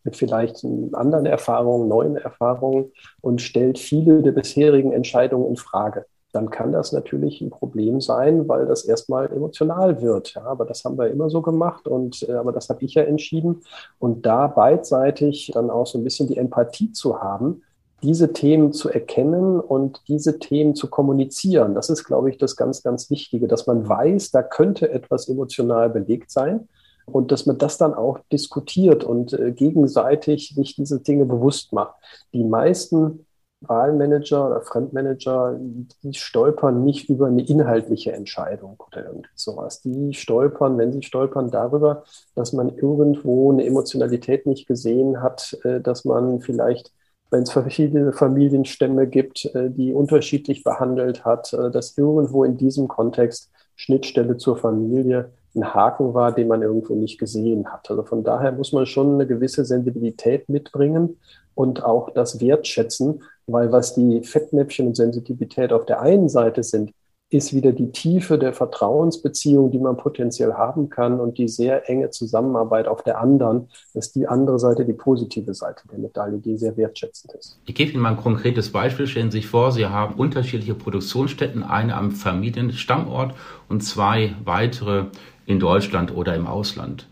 mit 0.05 0.17
vielleicht 0.17 0.65
anderen 0.93 1.27
Erfahrungen, 1.27 1.89
neuen 1.89 2.17
Erfahrungen 2.17 2.93
und 3.21 3.43
stellt 3.43 3.79
viele 3.79 4.23
der 4.23 4.33
bisherigen 4.33 4.93
Entscheidungen 4.93 5.49
in 5.49 5.57
Frage. 5.57 6.07
Dann 6.33 6.51
kann 6.51 6.71
das 6.71 6.93
natürlich 6.93 7.41
ein 7.41 7.51
Problem 7.51 8.01
sein, 8.01 8.49
weil 8.49 8.67
das 8.67 8.85
erstmal 8.85 9.33
emotional 9.33 10.01
wird. 10.01 10.35
Ja, 10.35 10.45
aber 10.45 10.65
das 10.65 10.85
haben 10.85 10.97
wir 10.97 11.09
immer 11.11 11.29
so 11.29 11.43
gemacht 11.43 11.89
und 11.89 12.25
äh, 12.29 12.35
aber 12.35 12.53
das 12.53 12.69
habe 12.69 12.85
ich 12.85 12.95
ja 12.95 13.03
entschieden. 13.03 13.63
Und 13.99 14.27
da 14.27 14.47
beidseitig 14.47 15.51
dann 15.53 15.71
auch 15.71 15.87
so 15.87 15.99
ein 15.99 16.05
bisschen 16.05 16.29
die 16.29 16.37
Empathie 16.37 16.93
zu 16.93 17.21
haben, 17.21 17.63
diese 18.03 18.33
Themen 18.33 18.73
zu 18.73 18.89
erkennen 18.89 19.61
und 19.61 20.03
diese 20.09 20.39
Themen 20.39 20.75
zu 20.75 20.89
kommunizieren. 20.89 21.75
Das 21.75 21.91
ist, 21.91 22.05
glaube 22.05 22.31
ich, 22.31 22.39
das 22.39 22.57
ganz, 22.57 22.83
ganz 22.83 23.11
Wichtige, 23.11 23.49
dass 23.49 23.67
man 23.67 23.89
weiß, 23.89 24.31
da 24.31 24.43
könnte 24.43 24.91
etwas 24.91 25.29
emotional 25.29 25.91
belegt 25.91 26.31
sein 26.31 26.69
und 27.07 27.33
dass 27.33 27.47
man 27.47 27.59
das 27.59 27.79
dann 27.79 27.95
auch 27.95 28.19
diskutiert 28.33 29.05
und 29.05 29.33
äh, 29.33 29.53
gegenseitig 29.53 30.55
sich 30.55 30.77
diese 30.77 31.01
Dinge 31.01 31.25
bewusst 31.27 31.73
macht. 31.73 31.95
Die 32.33 32.45
meisten 32.45 33.27
Wahlmanager 33.63 34.47
oder 34.47 34.63
Fremdmanager, 34.63 35.59
die 36.03 36.15
stolpern 36.15 36.83
nicht 36.83 37.11
über 37.11 37.27
eine 37.27 37.47
inhaltliche 37.47 38.13
Entscheidung 38.13 38.83
oder 38.87 39.05
irgendwie 39.07 39.29
sowas. 39.35 39.83
Die 39.83 40.15
stolpern, 40.15 40.79
wenn 40.79 40.93
sie 40.93 41.03
stolpern, 41.03 41.51
darüber, 41.51 42.05
dass 42.35 42.55
man 42.55 42.75
irgendwo 42.75 43.53
eine 43.53 43.67
Emotionalität 43.67 44.47
nicht 44.47 44.67
gesehen 44.67 45.23
hat, 45.23 45.59
äh, 45.65 45.81
dass 45.81 46.05
man 46.05 46.41
vielleicht 46.41 46.93
wenn 47.31 47.43
es 47.43 47.53
verschiedene 47.53 48.13
Familienstämme 48.13 49.07
gibt, 49.07 49.47
äh, 49.55 49.71
die 49.71 49.93
unterschiedlich 49.93 50.65
behandelt 50.65 51.25
hat, 51.25 51.53
äh, 51.53 51.71
dass 51.71 51.97
irgendwo 51.97 52.45
in 52.45 52.57
diesem 52.57 52.89
Kontext 52.89 53.51
Schnittstelle 53.77 54.37
zur 54.37 54.57
Familie 54.57 55.31
ein 55.55 55.75
Haken 55.75 56.15
war, 56.15 56.33
den 56.33 56.49
man 56.49 56.63
irgendwo 56.63 56.95
nicht 56.95 57.19
gesehen 57.19 57.73
hat. 57.73 57.91
Also 57.91 58.03
von 58.03 58.23
daher 58.23 58.53
muss 58.53 58.73
man 58.73 58.87
schon 58.87 59.15
eine 59.15 59.27
gewisse 59.27 59.65
Sensibilität 59.65 60.49
mitbringen 60.49 61.17
und 61.55 61.83
auch 61.83 62.11
das 62.11 62.41
wertschätzen, 62.41 63.23
weil 63.47 63.73
was 63.73 63.95
die 63.95 64.23
Fettnäpfchen 64.23 64.89
und 64.89 64.97
Sensitivität 64.97 65.73
auf 65.73 65.87
der 65.87 66.01
einen 66.01 66.29
Seite 66.29 66.63
sind, 66.63 66.93
ist 67.31 67.55
wieder 67.55 67.71
die 67.71 67.93
Tiefe 67.93 68.39
der 68.39 68.53
Vertrauensbeziehung, 68.53 69.71
die 69.71 69.79
man 69.79 69.97
potenziell 69.97 70.55
haben 70.55 70.91
kann 70.91 71.21
und 71.21 71.39
die 71.39 71.47
sehr 71.47 71.89
enge 71.89 72.11
Zusammenarbeit 72.11 72.89
auf 72.89 73.05
der 73.05 73.21
anderen. 73.21 73.69
Ist 73.95 74.17
die 74.17 74.27
andere 74.27 74.59
Seite, 74.59 74.85
die 74.85 74.93
positive 74.93 75.55
Seite 75.55 75.85
der 75.91 76.01
Medaille, 76.01 76.39
die 76.39 76.57
sehr 76.57 76.77
wertschätzend 76.77 77.33
ist. 77.35 77.61
Ich 77.67 77.77
gebe 77.77 77.93
Ihnen 77.93 78.03
mal 78.03 78.11
ein 78.11 78.17
konkretes 78.17 78.73
Beispiel. 78.73 79.07
Stellen 79.07 79.31
Sie 79.31 79.39
sich 79.39 79.47
vor, 79.47 79.71
Sie 79.71 79.87
haben 79.87 80.17
unterschiedliche 80.17 80.75
Produktionsstätten, 80.75 81.63
eine 81.63 81.95
am 81.95 82.11
Familienstammort 82.11 83.35
und 83.69 83.83
zwei 83.83 84.35
weitere 84.45 85.07
in 85.47 85.61
Deutschland 85.61 86.15
oder 86.15 86.35
im 86.35 86.49
Ausland. 86.49 87.09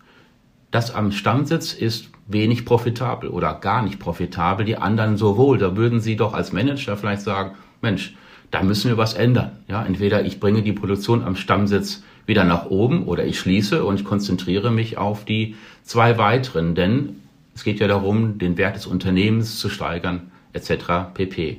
Das 0.73 0.93
am 0.93 1.13
Stammsitz 1.13 1.73
ist 1.73 2.11
wenig 2.27 2.65
profitabel 2.67 3.31
oder 3.31 3.55
gar 3.55 3.83
nicht 3.83 4.01
profitabel, 4.01 4.67
die 4.67 4.77
anderen 4.77 5.17
sowohl. 5.17 5.59
Da 5.59 5.77
würden 5.77 6.01
Sie 6.01 6.17
doch 6.17 6.35
als 6.35 6.53
Manager 6.53 6.97
vielleicht 6.97 7.23
sagen, 7.23 7.55
Mensch, 7.81 8.17
da 8.51 8.63
müssen 8.63 8.89
wir 8.89 8.97
was 8.97 9.15
ändern. 9.15 9.53
Ja, 9.69 9.85
entweder 9.85 10.25
ich 10.25 10.41
bringe 10.41 10.63
die 10.63 10.73
Produktion 10.73 11.23
am 11.23 11.37
Stammsitz 11.37 12.03
wieder 12.27 12.45
nach 12.45 12.67
oben 12.67 13.05
oder 13.05 13.25
ich 13.25 13.39
schließe 13.39 13.85
und 13.85 14.01
ich 14.01 14.05
konzentriere 14.05 14.71
mich 14.71 14.99
auf 14.99 15.25
die 15.25 15.57
zwei 15.83 16.19
weiteren, 16.19 16.75
denn 16.75 17.17
es 17.55 17.65
geht 17.65 17.81
ja 17.81 17.89
darum, 17.89 18.39
den 18.39 18.57
Wert 18.57 18.77
des 18.77 18.87
Unternehmens 18.87 19.59
zu 19.59 19.69
steigern, 19.69 20.31
etc. 20.53 21.13
pp. 21.15 21.59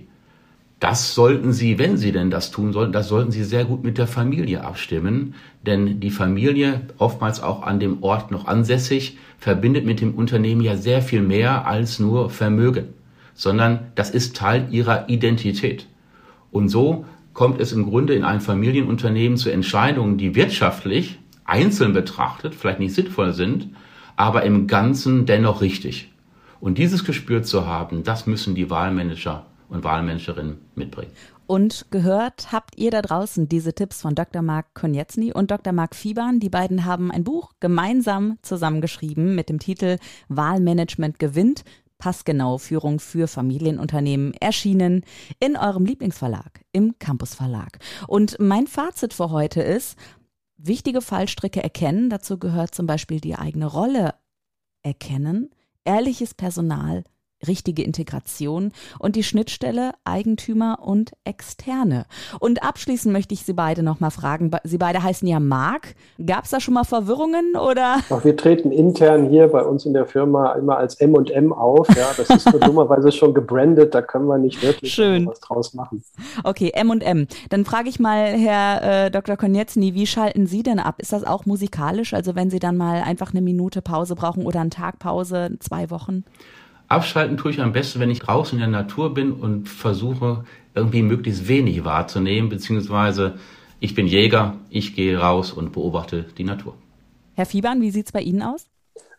Das 0.79 1.13
sollten 1.13 1.51
Sie, 1.51 1.77
wenn 1.77 1.97
Sie 1.97 2.13
denn 2.13 2.31
das 2.31 2.51
tun 2.51 2.71
sollten, 2.71 2.93
das 2.93 3.09
sollten 3.09 3.31
Sie 3.31 3.43
sehr 3.43 3.65
gut 3.65 3.83
mit 3.83 3.97
der 3.97 4.07
Familie 4.07 4.63
abstimmen, 4.63 5.35
denn 5.65 5.99
die 5.99 6.11
Familie, 6.11 6.81
oftmals 6.97 7.41
auch 7.43 7.63
an 7.63 7.81
dem 7.81 8.01
Ort 8.01 8.31
noch 8.31 8.47
ansässig, 8.47 9.17
verbindet 9.39 9.85
mit 9.85 9.99
dem 9.99 10.13
Unternehmen 10.13 10.61
ja 10.61 10.77
sehr 10.77 11.01
viel 11.01 11.21
mehr 11.21 11.67
als 11.67 11.99
nur 11.99 12.29
Vermögen, 12.29 12.93
sondern 13.33 13.87
das 13.95 14.09
ist 14.09 14.37
Teil 14.37 14.67
ihrer 14.71 15.09
Identität. 15.09 15.85
Und 16.51 16.69
so 16.69 17.05
kommt 17.33 17.59
es 17.61 17.71
im 17.71 17.85
Grunde 17.85 18.13
in 18.15 18.23
einem 18.23 18.41
Familienunternehmen 18.41 19.37
zu 19.37 19.49
Entscheidungen, 19.49 20.17
die 20.17 20.35
wirtschaftlich 20.35 21.19
einzeln 21.45 21.93
betrachtet 21.93 22.55
vielleicht 22.55 22.79
nicht 22.79 22.93
sinnvoll 22.93 23.33
sind, 23.33 23.69
aber 24.15 24.43
im 24.43 24.67
Ganzen 24.67 25.25
dennoch 25.25 25.61
richtig. 25.61 26.11
Und 26.59 26.77
dieses 26.77 27.05
Gespür 27.05 27.43
zu 27.43 27.65
haben, 27.65 28.03
das 28.03 28.27
müssen 28.27 28.53
die 28.55 28.69
Wahlmanager 28.69 29.45
und 29.69 29.83
Wahlmanagerinnen 29.83 30.57
mitbringen. 30.75 31.11
Und 31.47 31.87
gehört 31.89 32.51
habt 32.51 32.77
ihr 32.77 32.91
da 32.91 33.01
draußen 33.01 33.49
diese 33.49 33.73
Tipps 33.73 34.01
von 34.01 34.13
Dr. 34.13 34.43
Marc 34.43 34.75
Konietzny 34.75 35.33
und 35.33 35.49
Dr. 35.49 35.73
Marc 35.73 35.95
Fiebern. 35.95 36.39
Die 36.39 36.49
beiden 36.49 36.85
haben 36.85 37.11
ein 37.11 37.23
Buch 37.23 37.53
gemeinsam 37.59 38.37
zusammengeschrieben 38.43 39.33
mit 39.33 39.49
dem 39.49 39.57
Titel 39.57 39.97
Wahlmanagement 40.27 41.17
gewinnt. 41.17 41.63
Passgenau 41.99 42.57
Führung 42.57 42.99
für 42.99 43.27
Familienunternehmen 43.27 44.33
erschienen 44.33 45.03
in 45.39 45.55
eurem 45.55 45.85
Lieblingsverlag, 45.85 46.61
im 46.71 46.97
Campus 46.97 47.35
Verlag. 47.35 47.77
Und 48.07 48.37
mein 48.39 48.65
Fazit 48.65 49.13
für 49.13 49.29
heute 49.29 49.61
ist, 49.61 49.97
wichtige 50.57 51.01
Fallstricke 51.01 51.61
erkennen. 51.61 52.09
Dazu 52.09 52.39
gehört 52.39 52.73
zum 52.73 52.87
Beispiel 52.87 53.19
die 53.19 53.35
eigene 53.35 53.67
Rolle 53.67 54.15
erkennen, 54.81 55.51
ehrliches 55.83 56.33
Personal 56.33 57.03
richtige 57.47 57.83
Integration 57.83 58.71
und 58.99 59.15
die 59.15 59.23
Schnittstelle 59.23 59.91
Eigentümer 60.03 60.79
und 60.81 61.11
Externe. 61.23 62.05
Und 62.39 62.63
abschließend 62.63 63.13
möchte 63.13 63.33
ich 63.33 63.43
Sie 63.45 63.53
beide 63.53 63.83
nochmal 63.83 64.11
fragen. 64.11 64.51
Sie 64.63 64.77
beide 64.77 65.01
heißen 65.03 65.27
ja 65.27 65.39
Marc. 65.39 65.95
Gab 66.25 66.45
es 66.45 66.51
da 66.51 66.59
schon 66.59 66.73
mal 66.73 66.83
Verwirrungen 66.83 67.55
oder? 67.55 67.97
Ach, 68.09 68.23
wir 68.23 68.35
treten 68.35 68.71
intern 68.71 69.29
hier 69.29 69.47
bei 69.47 69.63
uns 69.63 69.85
in 69.85 69.93
der 69.93 70.05
Firma 70.05 70.53
immer 70.53 70.77
als 70.77 70.95
M&M 70.95 71.53
auf. 71.53 71.87
Ja, 71.95 72.09
das 72.17 72.29
ist 72.29 72.49
so 72.49 72.59
dummerweise 72.59 73.11
schon 73.11 73.33
gebrandet. 73.33 73.95
Da 73.95 74.01
können 74.01 74.27
wir 74.27 74.37
nicht 74.37 74.61
wirklich 74.61 74.93
Schön. 74.93 75.27
was 75.27 75.39
draus 75.39 75.73
machen. 75.73 76.03
Okay, 76.43 76.71
M&M. 76.73 77.27
Dann 77.49 77.65
frage 77.65 77.89
ich 77.89 77.99
mal 77.99 78.25
Herr 78.37 79.05
äh, 79.05 79.11
Dr. 79.11 79.37
Konietzny, 79.37 79.93
wie 79.93 80.07
schalten 80.07 80.45
Sie 80.45 80.63
denn 80.63 80.79
ab? 80.79 80.95
Ist 80.97 81.13
das 81.13 81.23
auch 81.23 81.45
musikalisch? 81.45 82.13
Also 82.13 82.35
wenn 82.35 82.49
Sie 82.49 82.59
dann 82.59 82.77
mal 82.77 83.01
einfach 83.01 83.31
eine 83.31 83.41
Minute 83.41 83.81
Pause 83.81 84.15
brauchen 84.15 84.45
oder 84.45 84.61
einen 84.61 84.71
Tag 84.71 84.99
Pause, 84.99 85.57
zwei 85.59 85.89
Wochen? 85.89 86.23
Abschalten 86.89 87.37
tue 87.37 87.51
ich 87.51 87.61
am 87.61 87.71
besten, 87.71 87.99
wenn 87.99 88.09
ich 88.09 88.19
draußen 88.19 88.57
in 88.57 88.71
der 88.71 88.81
Natur 88.81 89.13
bin 89.13 89.31
und 89.31 89.69
versuche 89.69 90.43
irgendwie 90.73 91.03
möglichst 91.03 91.47
wenig 91.47 91.85
wahrzunehmen, 91.85 92.49
beziehungsweise 92.49 93.35
ich 93.79 93.93
bin 93.93 94.07
Jäger, 94.07 94.55
ich 94.71 94.95
gehe 94.95 95.17
raus 95.19 95.53
und 95.53 95.71
beobachte 95.71 96.25
die 96.37 96.43
Natur. 96.43 96.73
Herr 97.35 97.45
Fiebern, 97.45 97.81
wie 97.81 97.91
sieht 97.91 98.07
es 98.07 98.11
bei 98.11 98.21
Ihnen 98.21 98.41
aus? 98.41 98.65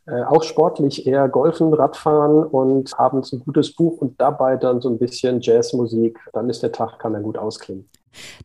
Äh, 0.06 0.24
auch 0.24 0.42
sportlich 0.42 1.06
eher 1.06 1.28
Golfen, 1.28 1.72
Radfahren 1.72 2.44
und 2.44 2.98
abends 2.98 3.32
ein 3.32 3.40
gutes 3.40 3.72
Buch 3.72 3.98
und 4.00 4.20
dabei 4.20 4.56
dann 4.56 4.80
so 4.80 4.88
ein 4.88 4.98
bisschen 4.98 5.40
Jazzmusik. 5.40 6.18
Dann 6.32 6.50
ist 6.50 6.62
der 6.64 6.72
Tag, 6.72 6.98
kann 6.98 7.14
er 7.14 7.20
gut 7.20 7.38
ausklingen. 7.38 7.88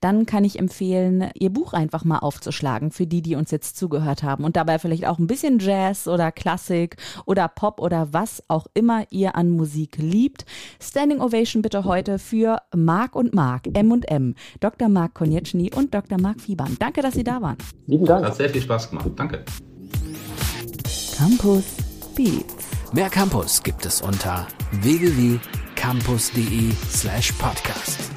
Dann 0.01 0.25
kann 0.25 0.43
ich 0.43 0.59
empfehlen, 0.59 1.29
Ihr 1.35 1.49
Buch 1.49 1.73
einfach 1.73 2.03
mal 2.03 2.19
aufzuschlagen 2.19 2.91
für 2.91 3.07
die, 3.07 3.21
die 3.21 3.35
uns 3.35 3.51
jetzt 3.51 3.77
zugehört 3.77 4.23
haben 4.23 4.43
und 4.43 4.55
dabei 4.55 4.79
vielleicht 4.79 5.05
auch 5.05 5.19
ein 5.19 5.27
bisschen 5.27 5.59
Jazz 5.59 6.07
oder 6.07 6.31
Klassik 6.31 6.97
oder 7.25 7.47
Pop 7.47 7.79
oder 7.79 8.13
was 8.13 8.43
auch 8.47 8.67
immer 8.73 9.05
ihr 9.09 9.35
an 9.35 9.49
Musik 9.49 9.97
liebt. 9.97 10.45
Standing 10.81 11.21
Ovation 11.21 11.61
bitte 11.61 11.83
heute 11.83 12.19
für 12.19 12.57
Marc 12.75 13.15
und 13.15 13.33
Marc, 13.33 13.67
M 13.73 13.91
und 13.91 14.09
M, 14.09 14.35
Dr. 14.59 14.89
Marc 14.89 15.15
Konieczny 15.15 15.71
und 15.73 15.93
Dr. 15.93 16.19
Marc 16.19 16.41
Fiebern. 16.41 16.77
Danke, 16.79 17.01
dass 17.01 17.13
Sie 17.13 17.23
da 17.23 17.41
waren. 17.41 17.57
Lieben 17.87 18.05
Dank. 18.05 18.25
Hat 18.25 18.35
sehr 18.35 18.49
viel 18.49 18.61
Spaß 18.61 18.89
gemacht. 18.89 19.09
Danke. 19.15 19.43
Campus 21.17 21.63
Beats. 22.15 22.65
Mehr 22.91 23.09
Campus 23.09 23.61
gibt 23.63 23.85
es 23.85 24.01
unter 24.01 24.47
www.campus.de 24.81 26.71
slash 26.89 27.31
podcast. 27.33 28.14